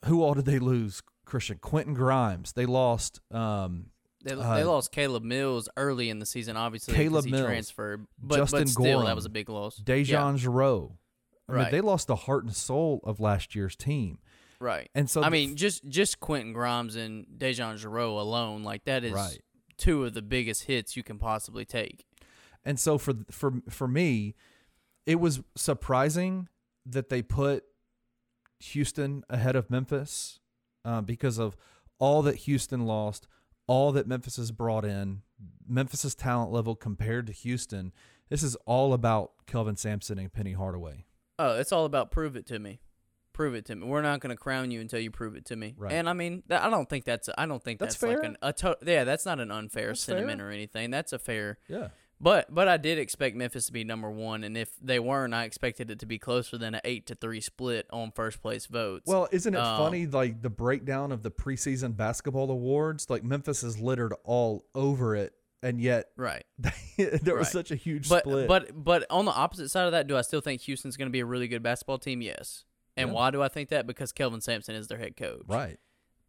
who 0.06 0.24
all 0.24 0.34
did 0.34 0.46
they 0.46 0.60
lose? 0.60 1.02
Christian 1.26 1.58
Quentin 1.58 1.94
Grimes. 1.94 2.54
They 2.54 2.66
lost 2.66 3.20
um 3.32 3.88
They, 4.24 4.34
Uh, 4.34 4.56
they 4.56 4.64
lost 4.64 4.92
Caleb 4.92 5.24
Mills 5.24 5.70
early 5.78 6.10
in 6.10 6.20
the 6.20 6.26
season, 6.26 6.58
obviously. 6.58 6.96
Caleb 6.96 7.26
he 7.26 7.32
Mills, 7.32 7.46
transferred, 7.46 8.08
but, 8.22 8.38
Justin 8.38 8.62
but 8.62 8.70
still, 8.70 8.84
Gorham, 8.84 9.06
that 9.06 9.16
was 9.16 9.26
a 9.26 9.30
big 9.30 9.48
loss. 9.50 9.80
DeJon 9.80 10.38
Jarreau. 10.40 10.98
I 11.48 11.52
mean, 11.54 11.62
Right. 11.62 11.72
they 11.72 11.82
lost 11.82 12.08
the 12.08 12.16
heart 12.16 12.44
and 12.44 12.56
soul 12.56 13.00
of 13.04 13.20
last 13.20 13.56
year's 13.56 13.76
team. 13.76 14.20
right? 14.60 14.90
And 14.96 15.08
so 15.10 15.22
I 15.22 15.30
mean, 15.30 15.56
just 15.56 15.88
just 15.88 16.20
Quentin 16.20 16.52
Grimes 16.52 16.96
and 16.96 17.28
DeJon 17.38 17.76
Jarreau 17.80 18.20
alone, 18.20 18.64
like 18.64 18.86
that 18.86 19.04
is 19.04 19.14
Right. 19.14 19.40
two 19.78 20.04
of 20.04 20.14
the 20.16 20.24
biggest 20.24 20.64
hits 20.64 20.98
you 20.98 21.04
can 21.04 21.20
possibly 21.20 21.64
take. 21.64 22.06
And 22.66 22.80
so 22.80 22.98
for 22.98 23.14
for 23.30 23.62
for 23.70 23.88
me, 23.88 24.34
it 25.06 25.20
was 25.20 25.42
surprising 25.56 26.50
that 26.88 27.10
they 27.10 27.22
put 27.22 27.66
Houston 28.60 29.24
ahead 29.30 29.56
of 29.56 29.70
Memphis 29.70 30.40
uh, 30.84 31.02
because 31.02 31.38
of 31.38 31.56
all 32.00 32.22
that 32.24 32.36
Houston 32.48 32.86
lost, 32.86 33.28
all 33.68 33.92
that 33.92 34.08
Memphis 34.08 34.38
has 34.38 34.52
brought 34.52 34.86
in, 34.86 35.22
Memphis's 35.68 36.16
talent 36.16 36.52
level 36.52 36.76
compared 36.76 37.28
to 37.28 37.34
Houston. 37.34 37.92
This 38.30 38.44
is 38.44 38.56
all 38.66 38.94
about 38.94 39.32
Kelvin 39.46 39.76
Sampson 39.76 40.18
and 40.20 40.32
Penny 40.32 40.54
Hardaway. 40.54 41.06
Oh, 41.40 41.58
it's 41.58 41.72
all 41.72 41.86
about 41.86 42.12
prove 42.12 42.36
it 42.36 42.46
to 42.48 42.60
me. 42.60 42.80
Prove 43.34 43.54
it 43.54 43.66
to 43.66 43.76
me. 43.76 43.86
We're 43.86 44.02
not 44.02 44.20
going 44.20 44.32
to 44.32 44.36
crown 44.36 44.72
you 44.72 44.82
until 44.82 45.00
you 45.00 45.12
prove 45.12 45.36
it 45.36 45.46
to 45.46 45.56
me. 45.56 45.76
Right. 45.78 45.92
And 45.94 46.10
I 46.10 46.14
mean, 46.14 46.42
that, 46.48 46.64
I 46.64 46.70
don't 46.72 46.90
think 46.90 47.06
that's 47.06 47.30
I 47.38 47.46
don't 47.46 47.64
think 47.64 47.80
That's 47.80 47.96
that's, 47.96 48.04
like 48.04 48.18
fair. 48.22 48.26
an 48.32 48.38
a 48.42 48.52
to- 48.54 48.78
yeah, 48.84 49.04
that's 49.04 49.26
not 49.26 49.40
an 49.40 49.52
unfair 49.52 49.90
That's 49.90 50.02
sentiment 50.04 50.40
fair. 50.40 50.48
or 50.50 50.52
anything. 50.52 50.90
That's 50.90 51.14
a 51.14 51.20
fair. 51.20 51.60
Yeah. 51.68 51.90
But 52.20 52.54
but 52.54 52.68
I 52.68 52.78
did 52.78 52.98
expect 52.98 53.36
Memphis 53.36 53.68
to 53.68 53.72
be 53.72 53.84
number 53.84 54.10
one, 54.10 54.44
and 54.44 54.58
if 54.58 54.72
they 54.82 55.00
weren't, 55.00 55.34
I 55.36 55.44
expected 55.44 55.92
it 55.92 56.00
to 56.00 56.06
be 56.08 56.18
closer 56.18 56.58
than 56.58 56.74
an 56.74 56.82
eight 56.84 57.06
to 57.08 57.16
three 57.16 57.42
split 57.42 57.86
on 57.92 58.12
first 58.12 58.42
place 58.42 58.66
votes. 58.66 59.04
Well, 59.06 59.28
isn't 59.32 59.54
it 59.54 59.60
Um, 59.60 59.78
funny 59.78 60.08
like 60.08 60.42
the 60.42 60.50
breakdown 60.50 61.12
of 61.12 61.22
the 61.22 61.30
preseason 61.30 61.96
basketball 61.96 62.50
awards? 62.50 63.10
Like 63.10 63.24
Memphis 63.24 63.62
is 63.64 63.80
littered 63.80 64.14
all 64.24 64.66
over 64.74 65.16
it 65.16 65.34
and 65.62 65.80
yet 65.80 66.08
Right. 66.16 66.46
there 66.98 67.36
was 67.36 67.46
Right. 67.48 67.48
such 67.48 67.72
a 67.72 67.76
huge 67.76 68.10
But 68.10 68.22
split. 68.24 68.48
but 68.48 68.72
but 68.84 69.06
on 69.12 69.26
the 69.26 69.32
opposite 69.32 69.70
side 69.70 69.86
of 69.86 69.92
that, 69.92 70.08
do 70.08 70.18
I 70.18 70.22
still 70.22 70.42
think 70.42 70.62
Houston's 70.62 70.98
going 70.98 71.08
to 71.10 71.12
be 71.12 71.20
a 71.20 71.26
really 71.26 71.48
good 71.48 71.62
basketball 71.62 72.00
team? 72.00 72.22
Yes. 72.22 72.64
And 72.96 73.10
Yeah. 73.10 73.14
why 73.14 73.30
do 73.32 73.44
I 73.44 73.48
think 73.48 73.70
that? 73.70 73.86
Because 73.86 74.12
Kelvin 74.12 74.42
Sampson 74.42 74.74
is 74.74 74.88
their 74.88 74.98
head 74.98 75.16
coach. 75.18 75.44
right, 75.48 75.78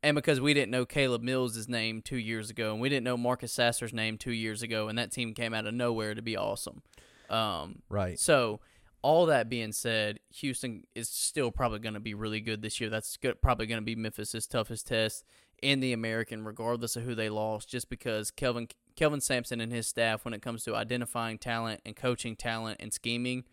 And 0.02 0.14
because 0.14 0.40
we 0.40 0.54
didn't 0.54 0.70
know 0.70 0.86
Caleb 0.86 1.22
Mills' 1.22 1.68
name 1.68 2.02
two 2.02 2.16
years 2.16 2.50
ago, 2.50 2.72
and 2.72 2.80
we 2.80 2.88
didn't 2.88 3.04
know 3.04 3.16
Marcus 3.16 3.52
Sasser's 3.52 3.92
name 3.92 4.16
two 4.16 4.32
years 4.32 4.62
ago, 4.62 4.88
and 4.88 4.96
that 4.96 5.10
team 5.10 5.34
came 5.34 5.52
out 5.52 5.66
of 5.66 5.74
nowhere 5.74 6.14
to 6.14 6.22
be 6.22 6.36
awesome. 6.36 6.82
Um, 7.28 7.82
right. 7.88 8.18
so, 8.18 8.60
all 9.02 9.26
that 9.26 9.48
being 9.48 9.72
said, 9.72 10.20
Houston 10.36 10.84
is 10.94 11.08
still 11.08 11.50
probably 11.50 11.78
going 11.78 11.94
to 11.94 12.00
be 12.00 12.14
really 12.14 12.40
good 12.40 12.62
this 12.62 12.80
year. 12.80 12.90
That's 12.90 13.16
good, 13.16 13.40
probably 13.42 13.66
going 13.66 13.80
to 13.80 13.84
be 13.84 13.96
Memphis's 13.96 14.46
toughest 14.46 14.86
test 14.86 15.24
in 15.62 15.80
the 15.80 15.92
American, 15.92 16.44
regardless 16.44 16.96
of 16.96 17.02
who 17.02 17.14
they 17.14 17.28
lost, 17.28 17.68
just 17.68 17.90
because 17.90 18.30
Kelvin 18.30 18.68
Kelvin 18.96 19.20
Sampson 19.20 19.60
and 19.60 19.72
his 19.72 19.86
staff, 19.86 20.24
when 20.24 20.34
it 20.34 20.42
comes 20.42 20.64
to 20.64 20.74
identifying 20.74 21.38
talent 21.38 21.80
and 21.84 21.94
coaching 21.94 22.34
talent 22.34 22.78
and 22.80 22.92
scheming, 22.92 23.44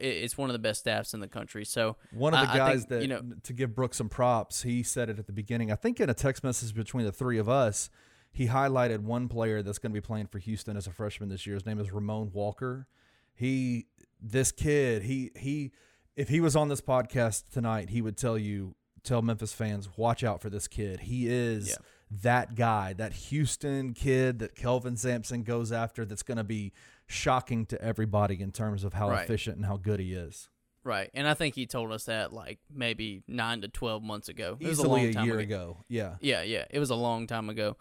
it's 0.00 0.36
one 0.38 0.48
of 0.50 0.52
the 0.52 0.58
best 0.58 0.80
staffs 0.80 1.14
in 1.14 1.20
the 1.20 1.28
country. 1.28 1.64
So 1.64 1.96
One 2.12 2.34
of 2.34 2.40
the 2.40 2.50
I- 2.50 2.54
I 2.54 2.56
guys 2.56 2.78
think, 2.80 2.88
that 2.90 3.02
you 3.02 3.08
know, 3.08 3.22
to 3.44 3.52
give 3.52 3.74
Brooks 3.74 3.96
some 3.96 4.08
props, 4.08 4.62
he 4.62 4.82
said 4.82 5.08
it 5.10 5.18
at 5.18 5.26
the 5.26 5.32
beginning. 5.32 5.70
I 5.72 5.76
think 5.76 6.00
in 6.00 6.10
a 6.10 6.14
text 6.14 6.44
message 6.44 6.74
between 6.74 7.04
the 7.06 7.12
three 7.12 7.38
of 7.38 7.48
us, 7.48 7.90
he 8.30 8.46
highlighted 8.48 9.00
one 9.00 9.28
player 9.28 9.62
that's 9.62 9.78
going 9.78 9.92
to 9.92 9.94
be 10.00 10.04
playing 10.04 10.26
for 10.26 10.38
Houston 10.38 10.76
as 10.76 10.86
a 10.86 10.90
freshman 10.92 11.28
this 11.30 11.46
year. 11.46 11.54
His 11.54 11.64
name 11.66 11.80
is 11.80 11.90
Ramon 11.92 12.30
Walker. 12.32 12.86
He 13.34 13.86
this 14.20 14.52
kid, 14.52 15.02
he 15.04 15.30
he 15.36 15.72
if 16.16 16.28
he 16.28 16.40
was 16.40 16.56
on 16.56 16.68
this 16.68 16.80
podcast 16.80 17.48
tonight, 17.50 17.90
he 17.90 18.02
would 18.02 18.16
tell 18.16 18.36
you 18.36 18.74
tell 19.04 19.22
Memphis 19.22 19.52
fans 19.54 19.88
watch 19.96 20.22
out 20.24 20.42
for 20.42 20.50
this 20.50 20.66
kid. 20.68 21.00
He 21.00 21.28
is 21.28 21.68
Yeah. 21.70 21.76
That 22.10 22.54
guy, 22.54 22.92
that 22.94 23.12
Houston 23.12 23.92
kid 23.92 24.38
that 24.38 24.54
Kelvin 24.54 24.96
Sampson 24.96 25.42
goes 25.42 25.72
after 25.72 26.04
that's 26.04 26.22
going 26.22 26.38
to 26.38 26.44
be 26.44 26.72
shocking 27.06 27.66
to 27.66 27.80
everybody 27.82 28.40
in 28.40 28.52
terms 28.52 28.84
of 28.84 28.94
how 28.94 29.10
Right. 29.10 29.24
efficient 29.24 29.56
and 29.56 29.66
how 29.66 29.76
good 29.76 30.00
he 30.00 30.14
is. 30.14 30.48
Right, 30.84 31.10
and 31.12 31.28
I 31.28 31.34
think 31.34 31.54
he 31.54 31.66
told 31.66 31.92
us 31.92 32.04
that 32.04 32.32
like 32.32 32.60
maybe 32.72 33.22
nine 33.28 33.60
to 33.60 33.68
twelve 33.68 34.02
months 34.02 34.28
ago. 34.30 34.56
It 34.58 34.68
was 34.68 34.78
Easily 34.78 35.00
a, 35.00 35.02
a, 35.02 35.04
long 35.04 35.12
time 35.12 35.26
year 35.26 35.38
ago. 35.38 35.54
ago. 35.54 35.84
Yeah. 35.88 36.14
Yeah, 36.20 36.42
yeah, 36.42 36.64
it 36.70 36.78
was 36.78 36.88
a 36.90 36.94
long 36.94 37.26
time 37.26 37.50
ago. 37.50 37.76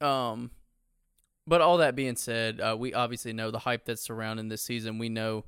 Um, 0.00 0.50
but 1.46 1.60
all 1.60 1.78
that 1.78 1.96
being 1.96 2.14
said, 2.14 2.60
uh, 2.60 2.76
we 2.78 2.94
obviously 2.94 3.32
know 3.32 3.50
the 3.50 3.58
hype 3.60 3.86
that's 3.86 4.02
surrounding 4.02 4.48
this 4.48 4.62
season. 4.62 4.98
We 4.98 5.08
know 5.08 5.46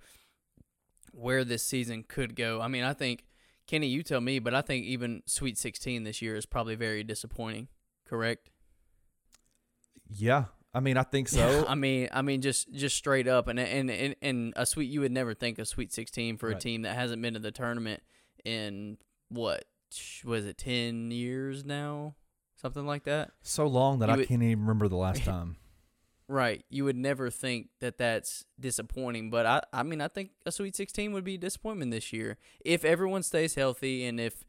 where 1.12 1.44
this 1.44 1.62
season 1.62 2.04
could 2.09 2.35
go. 2.35 2.61
I 2.61 2.66
mean, 2.66 2.83
I 2.83 2.92
think 2.92 3.24
Kenny, 3.68 3.87
you 3.87 4.02
tell 4.02 4.20
me, 4.20 4.40
but 4.40 4.54
I 4.54 4.61
think 4.61 4.85
even 4.85 5.22
Sweet 5.26 5.57
Sixteen 5.57 6.02
this 6.02 6.20
year 6.20 6.35
is 6.35 6.46
probably 6.46 6.74
very 6.74 7.04
disappointing. 7.04 7.68
Correct? 8.09 8.51
Yeah. 10.11 10.45
I 10.73 10.81
mean, 10.81 10.97
I 10.97 11.03
think 11.05 11.29
so. 11.29 11.64
I 11.69 11.75
mean, 11.75 12.09
I 12.12 12.23
mean, 12.23 12.40
just 12.40 12.73
just 12.73 12.97
straight 12.97 13.29
up, 13.29 13.49
and 13.49 13.59
and 13.61 13.90
and, 13.90 14.17
and 14.23 14.53
a 14.57 14.67
sweet. 14.67 14.90
You 14.90 15.01
would 15.01 15.12
never 15.12 15.35
think 15.35 15.59
a 15.59 15.64
Sweet 15.64 15.93
Sixteen 15.93 16.37
for 16.37 16.49
a 16.51 16.55
team 16.59 16.83
that 16.83 16.95
hasn't 16.97 17.23
been 17.23 17.35
to 17.35 17.40
the 17.40 17.53
tournament 17.53 18.03
in 18.45 18.99
what 19.29 19.64
was 20.25 20.45
it 20.45 20.59
ten 20.59 21.11
years 21.12 21.64
now, 21.64 22.17
something 22.57 22.85
like 22.87 23.05
that. 23.05 23.31
so 23.43 23.67
long 23.67 24.01
that 24.01 24.09
You 24.09 24.14
I 24.14 24.17
would- 24.19 24.29
can't 24.29 24.43
even 24.43 24.61
remember 24.61 24.88
the 24.88 24.97
last 24.97 25.23
time. 25.25 25.57
Right. 26.27 26.64
You 26.71 26.85
would 26.87 26.97
never 26.97 27.29
think 27.29 27.69
that 27.81 27.99
that's 27.99 28.47
disappointing, 28.59 29.29
but 29.31 29.45
I 29.47 29.61
I 29.73 29.83
mean 29.85 30.01
I 30.01 30.09
think 30.09 30.31
a 30.47 30.51
Sweet 30.51 30.75
16 30.75 31.12
would 31.12 31.23
be 31.23 31.35
a 31.35 31.38
disappointment 31.38 31.90
this 31.93 32.12
year 32.12 32.38
if 32.64 32.83
everyone 32.85 33.23
stays 33.23 33.55
healthy 33.55 34.05
and 34.07 34.19
if 34.19 34.43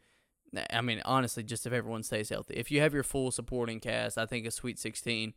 I 0.71 0.81
mean 0.81 1.01
honestly 1.05 1.43
just 1.43 1.65
if 1.65 1.73
everyone 1.73 2.03
stays 2.03 2.29
healthy. 2.29 2.55
If 2.55 2.71
you 2.71 2.81
have 2.81 2.93
your 2.93 3.03
full 3.03 3.31
supporting 3.31 3.79
cast, 3.79 4.17
I 4.17 4.25
think 4.25 4.45
a 4.45 4.51
Sweet 4.51 4.79
16 4.79 5.33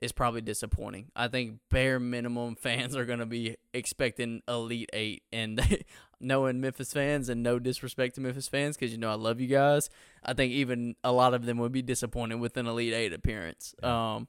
is 0.00 0.12
probably 0.12 0.40
disappointing. 0.40 1.10
I 1.14 1.28
think 1.28 1.58
bare 1.70 2.00
minimum 2.00 2.56
fans 2.60 2.96
are 2.96 3.04
going 3.04 3.18
to 3.18 3.26
be 3.26 3.56
expecting 3.74 4.42
Elite 4.48 4.90
8 4.92 5.22
and 5.32 5.84
knowing 6.20 6.60
Memphis 6.60 6.92
fans 6.92 7.28
and 7.28 7.42
no 7.42 7.58
disrespect 7.58 8.14
to 8.14 8.20
Memphis 8.20 8.48
fans 8.48 8.76
cuz 8.76 8.92
you 8.92 8.98
know 8.98 9.10
I 9.10 9.14
love 9.14 9.40
you 9.40 9.46
guys. 9.46 9.90
I 10.22 10.34
think 10.34 10.52
even 10.52 10.96
a 11.04 11.12
lot 11.12 11.34
of 11.34 11.44
them 11.44 11.58
would 11.58 11.72
be 11.72 11.82
disappointed 11.82 12.36
with 12.36 12.56
an 12.56 12.66
Elite 12.66 12.94
8 12.94 13.12
appearance. 13.12 13.74
Um 13.82 14.28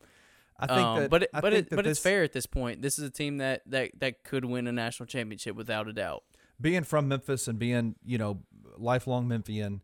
I 0.61 0.67
think 0.67 0.79
um, 0.79 0.99
that, 0.99 1.09
but 1.09 1.23
it, 1.23 1.29
I 1.33 1.41
but 1.41 1.53
it, 1.53 1.69
but 1.71 1.87
it's 1.87 1.99
fair 1.99 2.21
at 2.21 2.33
this 2.33 2.45
point. 2.45 2.83
This 2.83 2.99
is 2.99 3.05
a 3.05 3.09
team 3.09 3.37
that, 3.37 3.63
that 3.65 3.91
that 3.99 4.23
could 4.23 4.45
win 4.45 4.67
a 4.67 4.71
national 4.71 5.07
championship 5.07 5.55
without 5.55 5.87
a 5.87 5.93
doubt. 5.93 6.23
being 6.59 6.83
from 6.83 7.07
Memphis 7.07 7.47
and 7.47 7.57
being, 7.57 7.95
you 8.05 8.19
know, 8.19 8.43
lifelong 8.77 9.27
Memphian, 9.27 9.81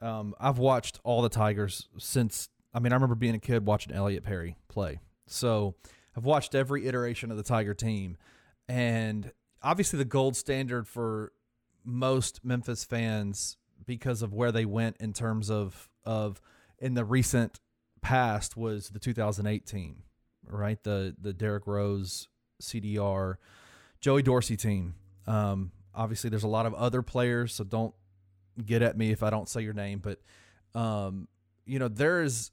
um, 0.00 0.34
I've 0.38 0.58
watched 0.58 1.00
all 1.04 1.22
the 1.22 1.28
Tigers 1.28 1.88
since. 1.98 2.48
I 2.72 2.80
mean, 2.80 2.92
I 2.92 2.96
remember 2.96 3.14
being 3.14 3.34
a 3.34 3.40
kid 3.40 3.66
watching 3.66 3.92
Elliot 3.92 4.24
Perry 4.24 4.56
play. 4.68 5.00
So 5.26 5.74
I've 6.16 6.24
watched 6.24 6.54
every 6.54 6.86
iteration 6.86 7.30
of 7.30 7.36
the 7.36 7.42
Tiger 7.42 7.74
team, 7.74 8.16
and 8.68 9.32
obviously 9.62 9.98
the 9.98 10.04
gold 10.04 10.36
standard 10.36 10.86
for 10.86 11.32
most 11.84 12.44
Memphis 12.44 12.84
fans 12.84 13.56
because 13.86 14.22
of 14.22 14.32
where 14.34 14.52
they 14.52 14.64
went 14.64 14.96
in 14.98 15.12
terms 15.12 15.50
of 15.50 15.88
of 16.04 16.40
in 16.78 16.94
the 16.94 17.04
recent 17.04 17.60
past 18.02 18.56
was 18.56 18.90
the 18.90 18.98
2008 18.98 19.66
team, 19.66 20.02
right? 20.46 20.82
The 20.82 21.14
the 21.20 21.32
Derrick 21.32 21.66
Rose, 21.66 22.28
CDR, 22.62 23.36
Joey 24.00 24.22
Dorsey 24.22 24.56
team. 24.56 24.94
Um, 25.26 25.72
obviously, 25.94 26.30
there's 26.30 26.44
a 26.44 26.48
lot 26.48 26.66
of 26.66 26.74
other 26.74 27.02
players, 27.02 27.54
so 27.54 27.64
don't 27.64 27.94
get 28.66 28.82
at 28.82 28.96
me 28.96 29.10
if 29.10 29.22
I 29.22 29.30
don't 29.30 29.48
say 29.48 29.62
your 29.62 29.72
name. 29.72 30.00
But 30.00 30.20
um, 30.78 31.28
you 31.66 31.78
know, 31.78 31.88
there's 31.88 32.50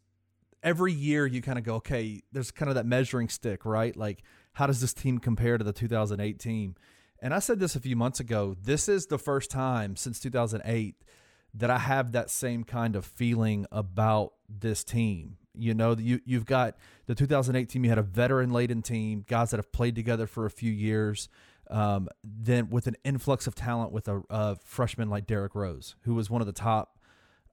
every 0.64 0.92
year 0.92 1.26
you 1.26 1.42
kind 1.42 1.58
of 1.58 1.64
go, 1.64 1.76
okay, 1.76 2.22
there's 2.32 2.52
kind 2.52 2.70
of 2.70 2.76
that 2.76 2.86
measuring 2.86 3.30
stick, 3.30 3.66
right? 3.66 3.96
Like, 3.96 4.24
how 4.54 4.68
does 4.68 4.82
this 4.82 4.94
team 4.94 5.20
compare 5.20 5.58
to 5.58 5.64
the 5.64 5.74
2008 5.74 6.40
team? 6.40 6.76
And 7.22 7.34
I 7.34 7.40
said 7.40 7.60
this 7.60 7.76
a 7.76 7.80
few 7.80 7.96
months 7.96 8.20
ago. 8.20 8.56
This 8.62 8.90
is 8.90 9.08
the 9.08 9.18
first 9.18 9.50
time 9.50 9.96
since 9.96 10.20
2008 10.20 10.96
that 11.54 11.70
I 11.70 11.78
have 11.78 12.12
that 12.12 12.30
same 12.30 12.64
kind 12.64 12.96
of 12.96 13.06
feeling 13.06 13.66
about 13.72 14.34
this 14.50 14.84
team. 14.84 15.38
You 15.54 15.74
know, 15.74 15.96
you 15.96 16.20
you've 16.26 16.46
got 16.46 16.76
the 17.06 17.16
2008 17.16 17.70
team. 17.70 17.86
You 17.86 17.90
had 17.90 17.98
a 17.98 18.04
veteran 18.04 18.52
laden 18.52 18.82
team, 18.82 19.24
guys 19.26 19.52
that 19.52 19.58
have 19.58 19.72
played 19.72 19.96
together 19.96 20.28
for 20.28 20.46
a 20.46 20.50
few 20.50 20.72
years. 20.72 21.30
Um, 21.70 22.08
then 22.24 22.70
with 22.70 22.88
an 22.88 22.96
influx 23.04 23.48
of 23.48 23.56
talent 23.56 23.92
with 23.92 24.08
a, 24.08 24.22
a 24.30 24.56
freshman 24.64 25.10
like 25.10 25.26
Derrick 25.26 25.56
Rose, 25.56 25.96
who 26.02 26.14
was 26.14 26.30
one 26.30 26.42
of 26.42 26.48
the 26.48 26.54
top. 26.54 27.00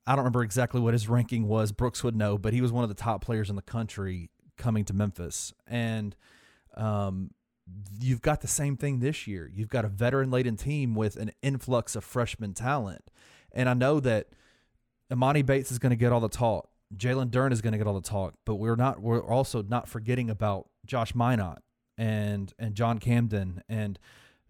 I 0.07 0.13
don't 0.13 0.25
remember 0.25 0.43
exactly 0.43 0.81
what 0.81 0.95
his 0.95 1.09
ranking 1.09 1.47
was. 1.47 1.71
Brooks 1.71 2.03
would 2.03 2.17
know, 2.17 2.37
but 2.37 2.53
he 2.53 2.61
was 2.61 2.73
one 2.73 2.83
of 2.83 2.89
the 2.89 2.95
top 2.95 3.25
players 3.25 3.49
in 3.49 3.57
the 3.57 3.63
country 3.63 4.31
coming 4.59 4.85
to 4.87 4.93
Memphis. 4.93 5.55
And 5.67 6.17
um, 6.77 7.31
you've 8.01 8.21
got 8.21 8.41
the 8.41 8.49
same 8.49 8.77
thing 8.77 8.99
this 8.99 9.27
year. 9.27 9.51
You've 9.53 9.69
got 9.69 9.85
a 9.85 9.89
veteran 9.89 10.31
laden 10.31 10.57
team 10.57 10.95
with 10.95 11.17
an 11.17 11.33
influx 11.41 11.95
of 11.95 12.05
freshman 12.05 12.53
talent. 12.53 13.11
And 13.53 13.69
I 13.69 13.75
know 13.75 14.01
that 14.01 14.29
Emoni 15.11 15.45
Bates 15.45 15.71
is 15.71 15.79
going 15.79 15.91
to 15.91 15.97
get 15.97 16.13
all 16.13 16.21
the 16.21 16.29
talk. 16.29 16.69
Jalen 16.97 17.31
Duren 17.31 17.53
is 17.53 17.63
going 17.63 17.73
to 17.73 17.79
get 17.79 17.87
all 17.87 17.95
the 17.95 18.01
talk, 18.01 18.35
but 18.45 18.57
we're 18.57 18.77
not. 18.77 19.01
We're 19.01 19.25
also 19.25 19.63
not 19.63 19.89
forgetting 19.89 20.29
about 20.29 20.69
Josh 20.85 21.15
Minott 21.15 21.59
and 21.99 22.53
and 22.59 22.75
John 22.75 22.99
Camden 22.99 23.63
and 23.69 23.99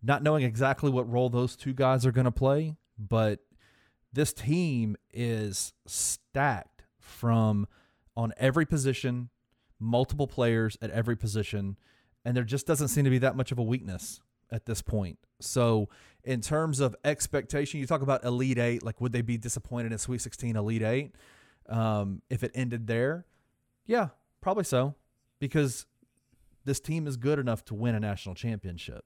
not 0.02 0.22
knowing 0.22 0.44
exactly 0.44 0.90
what 0.90 1.11
role 1.11 1.28
those 1.28 1.57
two 1.57 1.72
guys 1.72 2.05
are 2.05 2.12
going 2.12 2.24
to 2.24 2.33
play. 2.33 2.76
But 2.98 3.40
this 4.12 4.33
team 4.33 4.96
is 5.12 5.72
stacked 5.87 6.83
from 6.98 7.66
on 8.16 8.33
every 8.37 8.66
position, 8.66 9.31
multiple 9.78 10.26
players 10.26 10.76
at 10.83 10.90
every 10.90 11.16
position, 11.16 11.78
and 12.24 12.37
there 12.37 12.44
just 12.44 12.66
doesn't 12.66 12.88
seem 12.88 13.05
to 13.05 13.11
be 13.11 13.18
that 13.18 13.37
much 13.37 13.52
of 13.52 13.59
a 13.59 13.62
weakness 13.62 14.20
at 14.50 14.66
this 14.66 14.83
point. 14.83 15.18
So, 15.40 15.88
in 16.24 16.40
terms 16.40 16.78
of 16.78 16.94
expectation, 17.05 17.81
you 17.81 17.87
talk 17.87 18.02
about 18.02 18.22
Elite 18.24 18.59
Eight. 18.59 18.83
Like, 18.85 19.00
would 19.00 19.12
they 19.12 19.22
be 19.22 19.38
disappointed 19.38 19.92
in 19.92 19.98
Sweet 19.98 20.20
16 20.20 20.57
Elite 20.57 20.83
Eight 20.83 21.14
um, 21.68 22.22
if 22.31 22.44
it 22.44 22.52
ended 22.55 22.87
there? 22.87 23.26
Yeah, 23.87 24.09
probably 24.40 24.64
so, 24.64 24.94
because 25.40 25.87
this 26.64 26.81
team 26.81 27.07
is 27.07 27.16
good 27.16 27.38
enough 27.38 27.64
to 27.66 27.75
win 27.75 27.94
a 27.94 28.01
national 28.01 28.35
championship. 28.35 29.05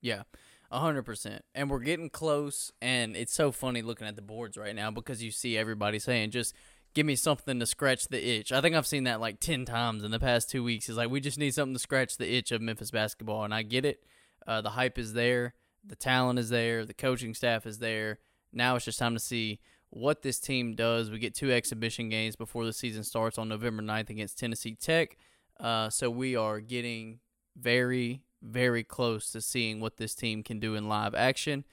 Yeah, 0.00 0.22
a 0.70 0.80
hundred 0.80 1.02
percent. 1.02 1.44
And 1.54 1.70
we're 1.70 1.80
getting 1.80 2.10
close. 2.10 2.72
And 2.80 3.16
it's 3.16 3.34
so 3.34 3.52
funny 3.52 3.82
looking 3.82 4.06
at 4.06 4.16
the 4.16 4.22
boards 4.22 4.56
right 4.56 4.74
now 4.74 4.90
because 4.90 5.22
you 5.22 5.30
see 5.30 5.56
everybody 5.56 5.98
saying 5.98 6.30
just. 6.30 6.54
Give 6.92 7.06
me 7.06 7.14
something 7.14 7.60
to 7.60 7.66
scratch 7.66 8.08
the 8.08 8.20
itch. 8.20 8.50
I 8.50 8.60
think 8.60 8.74
I've 8.74 8.84
seen 8.84 9.04
that 9.04 9.20
like 9.20 9.38
10 9.38 9.64
times 9.64 10.02
in 10.02 10.10
the 10.10 10.18
past 10.18 10.50
two 10.50 10.64
weeks. 10.64 10.88
It's 10.88 10.98
like, 10.98 11.08
we 11.08 11.20
just 11.20 11.38
need 11.38 11.54
something 11.54 11.74
to 11.74 11.78
scratch 11.78 12.16
the 12.16 12.28
itch 12.28 12.50
of 12.50 12.60
Memphis 12.60 12.90
basketball. 12.90 13.44
And 13.44 13.54
I 13.54 13.62
get 13.62 13.84
it. 13.84 14.02
Uh, 14.44 14.60
the 14.60 14.70
hype 14.70 14.98
is 14.98 15.12
there, 15.12 15.54
the 15.84 15.94
talent 15.94 16.38
is 16.38 16.48
there, 16.48 16.84
the 16.84 16.94
coaching 16.94 17.34
staff 17.34 17.66
is 17.66 17.78
there. 17.78 18.18
Now 18.52 18.76
it's 18.76 18.84
just 18.84 18.98
time 18.98 19.14
to 19.14 19.20
see 19.20 19.60
what 19.90 20.22
this 20.22 20.40
team 20.40 20.74
does. 20.74 21.10
We 21.10 21.18
get 21.18 21.34
two 21.34 21.52
exhibition 21.52 22.08
games 22.08 22.36
before 22.36 22.64
the 22.64 22.72
season 22.72 23.04
starts 23.04 23.38
on 23.38 23.48
November 23.48 23.82
9th 23.82 24.10
against 24.10 24.38
Tennessee 24.38 24.74
Tech. 24.74 25.16
Uh, 25.58 25.90
so 25.90 26.10
we 26.10 26.36
are 26.36 26.60
getting 26.60 27.20
very, 27.56 28.22
very 28.42 28.84
close 28.84 29.30
to 29.32 29.40
seeing 29.40 29.80
what 29.80 29.96
this 29.96 30.14
team 30.14 30.42
can 30.42 30.60
do 30.60 30.74
in 30.74 30.88
live 30.88 31.14
action. 31.14 31.64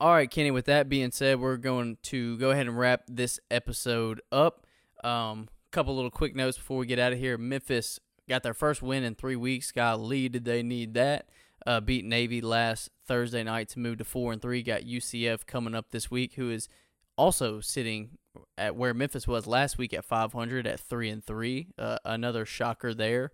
All 0.00 0.12
right, 0.12 0.30
Kenny, 0.30 0.50
with 0.50 0.66
that 0.66 0.88
being 0.88 1.10
said, 1.10 1.40
we're 1.40 1.56
going 1.56 1.98
to 2.04 2.36
go 2.38 2.50
ahead 2.50 2.66
and 2.66 2.78
wrap 2.78 3.04
this 3.08 3.40
episode 3.50 4.20
up. 4.32 4.66
Um, 5.02 5.48
couple 5.74 5.96
little 5.96 6.10
quick 6.10 6.36
notes 6.36 6.56
before 6.56 6.78
we 6.78 6.86
get 6.86 7.00
out 7.00 7.12
of 7.12 7.18
here. 7.18 7.36
Memphis 7.36 7.98
got 8.28 8.44
their 8.44 8.54
first 8.54 8.80
win 8.80 9.02
in 9.02 9.14
three 9.14 9.36
weeks. 9.36 9.72
Golly, 9.72 10.28
did 10.28 10.44
they 10.44 10.62
need 10.62 10.94
that? 10.94 11.28
Uh, 11.66 11.80
beat 11.80 12.04
Navy 12.04 12.40
last 12.40 12.90
Thursday 13.06 13.42
night 13.42 13.68
to 13.70 13.80
move 13.80 13.98
to 13.98 14.04
four 14.04 14.32
and 14.32 14.40
three. 14.40 14.62
Got 14.62 14.82
UCF 14.82 15.46
coming 15.46 15.74
up 15.74 15.90
this 15.90 16.10
week, 16.10 16.34
who 16.34 16.50
is 16.50 16.68
also 17.16 17.60
sitting 17.60 18.18
at 18.56 18.76
where 18.76 18.94
Memphis 18.94 19.26
was 19.26 19.46
last 19.46 19.78
week 19.78 19.92
at 19.92 20.04
500 20.04 20.66
at 20.66 20.80
three 20.80 21.10
and 21.10 21.24
three. 21.24 21.68
Uh, 21.78 21.98
another 22.04 22.44
shocker 22.44 22.94
there. 22.94 23.32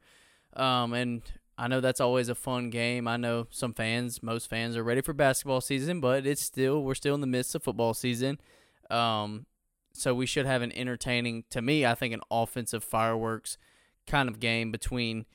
Um, 0.54 0.92
and 0.92 1.22
I 1.56 1.68
know 1.68 1.80
that's 1.80 2.00
always 2.00 2.28
a 2.28 2.34
fun 2.34 2.70
game. 2.70 3.06
I 3.06 3.16
know 3.16 3.46
some 3.50 3.74
fans, 3.74 4.22
most 4.22 4.48
fans 4.48 4.76
are 4.76 4.82
ready 4.82 5.00
for 5.00 5.12
basketball 5.12 5.60
season, 5.60 6.00
but 6.00 6.26
it's 6.26 6.42
still 6.42 6.82
we're 6.82 6.94
still 6.94 7.14
in 7.14 7.20
the 7.20 7.26
midst 7.26 7.54
of 7.54 7.62
football 7.62 7.94
season. 7.94 8.40
Um, 8.88 9.46
so 9.92 10.14
we 10.14 10.26
should 10.26 10.46
have 10.46 10.62
an 10.62 10.72
entertaining, 10.72 11.44
to 11.50 11.60
me, 11.60 11.84
I 11.84 11.94
think 11.94 12.14
an 12.14 12.22
offensive 12.30 12.84
fireworks 12.84 13.58
kind 14.06 14.28
of 14.28 14.40
game 14.40 14.70
between 14.70 15.26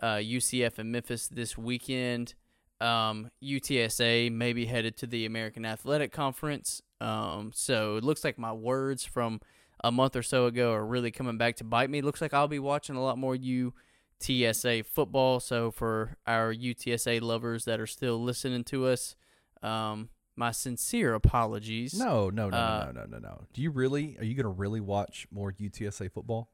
uh, 0.00 0.16
UCF 0.16 0.78
and 0.78 0.92
Memphis 0.92 1.28
this 1.28 1.56
weekend. 1.56 2.34
Um, 2.80 3.30
UTSA 3.42 4.32
may 4.32 4.52
be 4.52 4.66
headed 4.66 4.96
to 4.98 5.06
the 5.06 5.24
American 5.24 5.64
Athletic 5.64 6.12
Conference. 6.12 6.82
Um, 7.02 7.50
so 7.54 7.96
it 7.96 8.04
looks 8.04 8.22
like 8.24 8.38
my 8.38 8.52
words 8.52 9.04
from 9.04 9.40
a 9.82 9.90
month 9.90 10.14
or 10.14 10.22
so 10.22 10.46
ago 10.46 10.72
are 10.72 10.86
really 10.86 11.10
coming 11.10 11.36
back 11.38 11.56
to 11.56 11.64
bite 11.64 11.90
me. 11.90 11.98
It 11.98 12.04
looks 12.04 12.20
like 12.20 12.32
I'll 12.32 12.46
be 12.48 12.58
watching 12.60 12.94
a 12.96 13.02
lot 13.02 13.18
more 13.18 13.34
UTSA 13.36 14.84
football. 14.86 15.40
So 15.40 15.70
for 15.70 16.16
our 16.26 16.54
UTSA 16.54 17.20
lovers 17.20 17.64
that 17.64 17.80
are 17.80 17.86
still 17.86 18.22
listening 18.22 18.64
to 18.64 18.86
us, 18.86 19.16
um, 19.62 20.10
my 20.36 20.50
sincere 20.50 21.14
apologies. 21.14 21.94
No, 21.98 22.30
no, 22.30 22.48
no, 22.48 22.56
Uh, 22.56 22.92
no, 22.94 23.00
no, 23.02 23.06
no, 23.06 23.18
no. 23.18 23.44
Do 23.52 23.60
you 23.62 23.70
really? 23.70 24.16
Are 24.18 24.24
you 24.24 24.34
going 24.34 24.44
to 24.44 24.48
really 24.50 24.80
watch 24.80 25.26
more 25.30 25.52
UTSA 25.52 26.10
football? 26.10 26.50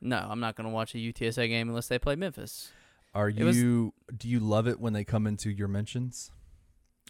No, 0.00 0.18
I'm 0.28 0.40
not 0.40 0.56
going 0.56 0.66
to 0.68 0.72
watch 0.74 0.94
a 0.94 0.98
UTSA 0.98 1.48
game 1.48 1.68
unless 1.68 1.88
they 1.88 1.98
play 1.98 2.16
Memphis. 2.16 2.70
Are 3.14 3.28
It 3.30 3.42
was- 3.44 3.56
you? 3.56 3.94
do 4.14 4.28
you 4.28 4.40
love 4.40 4.66
it 4.66 4.80
when 4.80 4.92
they 4.92 5.04
come 5.04 5.26
into 5.26 5.50
your 5.50 5.68
mentions 5.68 6.32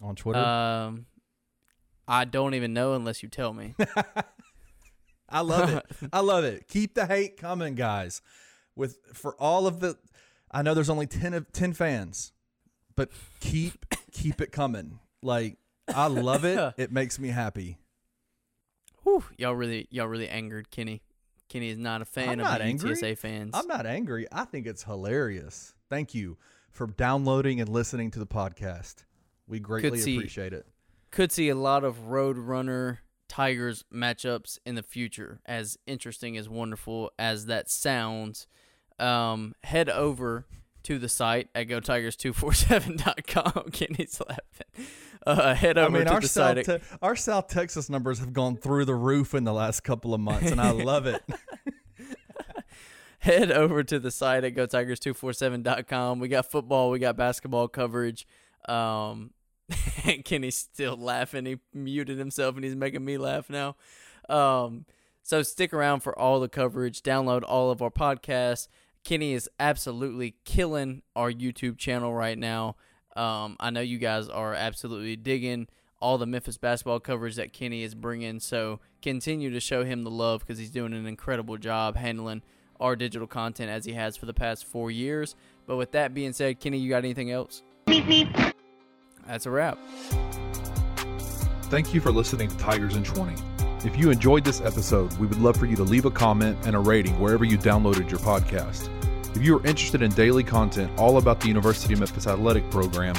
on 0.01 0.15
Twitter? 0.15 0.39
Um, 0.39 1.07
I 2.07 2.25
don't 2.25 2.53
even 2.53 2.73
know 2.73 2.93
unless 2.93 3.23
you 3.23 3.29
tell 3.29 3.53
me. 3.53 3.75
I 5.29 5.41
love 5.41 5.73
it. 5.73 5.85
I 6.13 6.19
love 6.19 6.43
it. 6.43 6.67
Keep 6.67 6.93
the 6.95 7.05
hate 7.07 7.37
coming, 7.37 7.75
guys. 7.75 8.21
With 8.75 8.97
for 9.13 9.35
all 9.41 9.67
of 9.67 9.79
the, 9.79 9.97
I 10.51 10.61
know 10.61 10.73
there's 10.73 10.89
only 10.89 11.07
ten 11.07 11.33
of 11.33 11.51
ten 11.51 11.73
fans, 11.73 12.31
but 12.95 13.09
keep 13.39 13.85
keep 14.11 14.41
it 14.41 14.51
coming. 14.51 14.99
Like 15.23 15.57
I 15.93 16.07
love 16.07 16.45
it. 16.45 16.73
It 16.77 16.91
makes 16.91 17.17
me 17.19 17.29
happy. 17.29 17.77
Whew, 19.03 19.23
y'all 19.37 19.53
really, 19.55 19.87
y'all 19.91 20.07
really 20.07 20.27
angered 20.27 20.71
Kenny. 20.71 21.01
Kenny 21.47 21.69
is 21.69 21.77
not 21.77 22.01
a 22.01 22.05
fan 22.05 22.29
I'm 22.29 22.39
of 22.39 22.45
not 22.45 22.57
the 22.59 22.65
angry. 22.65 22.91
UTSA 22.91 23.17
fans. 23.17 23.51
I'm 23.53 23.67
not 23.67 23.85
angry. 23.85 24.25
I 24.31 24.45
think 24.45 24.65
it's 24.65 24.83
hilarious. 24.83 25.75
Thank 25.89 26.15
you 26.15 26.37
for 26.71 26.87
downloading 26.87 27.61
and 27.61 27.69
listening 27.69 28.09
to 28.11 28.19
the 28.19 28.25
podcast. 28.25 29.05
We 29.47 29.59
greatly 29.59 29.99
see- 29.99 30.17
appreciate 30.17 30.53
it. 30.53 30.65
Could 31.15 31.31
see 31.31 31.47
a 31.47 31.55
lot 31.55 31.85
of 31.85 32.09
Roadrunner 32.09 32.97
Tigers 33.29 33.85
matchups 33.93 34.59
in 34.65 34.75
the 34.75 34.83
future. 34.83 35.39
As 35.45 35.77
interesting 35.87 36.35
as 36.35 36.49
wonderful 36.49 37.09
as 37.17 37.45
that 37.45 37.69
sounds, 37.69 38.47
um, 38.99 39.55
head 39.63 39.89
over 39.89 40.45
to 40.83 40.99
the 40.99 41.07
site 41.07 41.47
at 41.55 41.69
gotigers247.com. 41.69 43.69
Kenny's 43.71 44.21
laughing. 44.27 44.87
Uh, 45.25 45.55
head 45.55 45.77
I 45.77 45.83
over 45.83 45.99
mean, 45.99 46.05
to 46.05 46.13
our 46.15 46.19
the 46.19 46.27
South, 46.27 46.65
site. 46.65 46.81
Te- 46.81 46.97
our 47.01 47.15
South 47.15 47.47
Texas 47.47 47.89
numbers 47.89 48.19
have 48.19 48.33
gone 48.33 48.57
through 48.57 48.83
the 48.83 48.95
roof 48.95 49.33
in 49.33 49.45
the 49.45 49.53
last 49.53 49.85
couple 49.85 50.13
of 50.13 50.19
months, 50.19 50.51
and 50.51 50.59
I 50.59 50.71
love 50.71 51.05
it. 51.05 51.23
head 53.19 53.53
over 53.53 53.83
to 53.83 53.99
the 53.99 54.11
site 54.11 54.43
at 54.43 54.53
gotigers247.com. 54.53 56.19
We 56.19 56.27
got 56.27 56.51
football, 56.51 56.91
we 56.91 56.99
got 56.99 57.15
basketball 57.15 57.69
coverage. 57.69 58.27
Um, 58.67 59.31
Kenny's 60.25 60.55
still 60.57 60.97
laughing. 60.97 61.45
He 61.45 61.59
muted 61.73 62.17
himself 62.17 62.55
and 62.55 62.63
he's 62.63 62.75
making 62.75 63.03
me 63.03 63.17
laugh 63.17 63.49
now. 63.49 63.75
Um, 64.29 64.85
so 65.23 65.41
stick 65.41 65.73
around 65.73 66.01
for 66.01 66.17
all 66.17 66.39
the 66.39 66.49
coverage. 66.49 67.01
Download 67.01 67.43
all 67.47 67.71
of 67.71 67.81
our 67.81 67.89
podcasts. 67.89 68.67
Kenny 69.03 69.33
is 69.33 69.49
absolutely 69.59 70.35
killing 70.45 71.01
our 71.15 71.31
YouTube 71.31 71.77
channel 71.77 72.13
right 72.13 72.37
now. 72.37 72.75
Um, 73.15 73.55
I 73.59 73.69
know 73.69 73.81
you 73.81 73.97
guys 73.97 74.27
are 74.29 74.53
absolutely 74.53 75.15
digging 75.15 75.67
all 76.01 76.17
the 76.17 76.25
Memphis 76.25 76.57
basketball 76.57 76.99
coverage 76.99 77.35
that 77.35 77.53
Kenny 77.53 77.83
is 77.83 77.95
bringing. 77.95 78.39
So 78.39 78.79
continue 79.01 79.51
to 79.51 79.59
show 79.59 79.83
him 79.83 80.03
the 80.03 80.11
love 80.11 80.41
because 80.41 80.59
he's 80.59 80.71
doing 80.71 80.93
an 80.93 81.05
incredible 81.05 81.57
job 81.57 81.95
handling 81.95 82.41
our 82.79 82.95
digital 82.95 83.27
content 83.27 83.69
as 83.69 83.85
he 83.85 83.93
has 83.93 84.17
for 84.17 84.25
the 84.25 84.33
past 84.33 84.65
four 84.65 84.91
years. 84.91 85.35
But 85.65 85.77
with 85.77 85.91
that 85.93 86.13
being 86.13 86.33
said, 86.33 86.59
Kenny, 86.59 86.77
you 86.77 86.89
got 86.89 86.97
anything 86.97 87.31
else? 87.31 87.63
That's 89.27 89.45
a 89.45 89.51
wrap. 89.51 89.77
Thank 91.63 91.93
you 91.93 92.01
for 92.01 92.11
listening 92.11 92.49
to 92.49 92.57
Tigers 92.57 92.95
in 92.95 93.03
20. 93.03 93.35
If 93.83 93.97
you 93.97 94.09
enjoyed 94.09 94.43
this 94.43 94.61
episode, 94.61 95.13
we 95.17 95.27
would 95.27 95.39
love 95.39 95.57
for 95.57 95.65
you 95.65 95.75
to 95.75 95.83
leave 95.83 96.05
a 96.05 96.11
comment 96.11 96.57
and 96.65 96.75
a 96.75 96.79
rating 96.79 97.19
wherever 97.19 97.43
you 97.43 97.57
downloaded 97.57 98.09
your 98.09 98.19
podcast. 98.19 98.89
If 99.35 99.43
you 99.43 99.57
are 99.57 99.65
interested 99.65 100.01
in 100.01 100.11
daily 100.11 100.43
content 100.43 100.91
all 100.97 101.17
about 101.17 101.39
the 101.39 101.47
University 101.47 101.93
of 101.93 101.99
Memphis 101.99 102.25
athletic 102.25 102.69
program, 102.71 103.15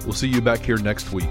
We'll 0.04 0.12
see 0.12 0.28
you 0.28 0.40
back 0.40 0.60
here 0.60 0.76
next 0.76 1.12
week. 1.12 1.30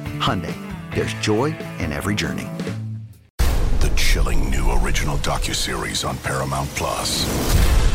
Hyundai, 0.21 0.55
there's 0.93 1.15
joy 1.15 1.45
in 1.79 1.91
every 1.91 2.13
journey. 2.13 2.47
The 3.79 3.91
chilling 3.95 4.51
new 4.51 4.71
original 4.73 5.17
docuseries 5.17 6.07
on 6.07 6.15
Paramount 6.19 6.69
Plus. 6.75 7.25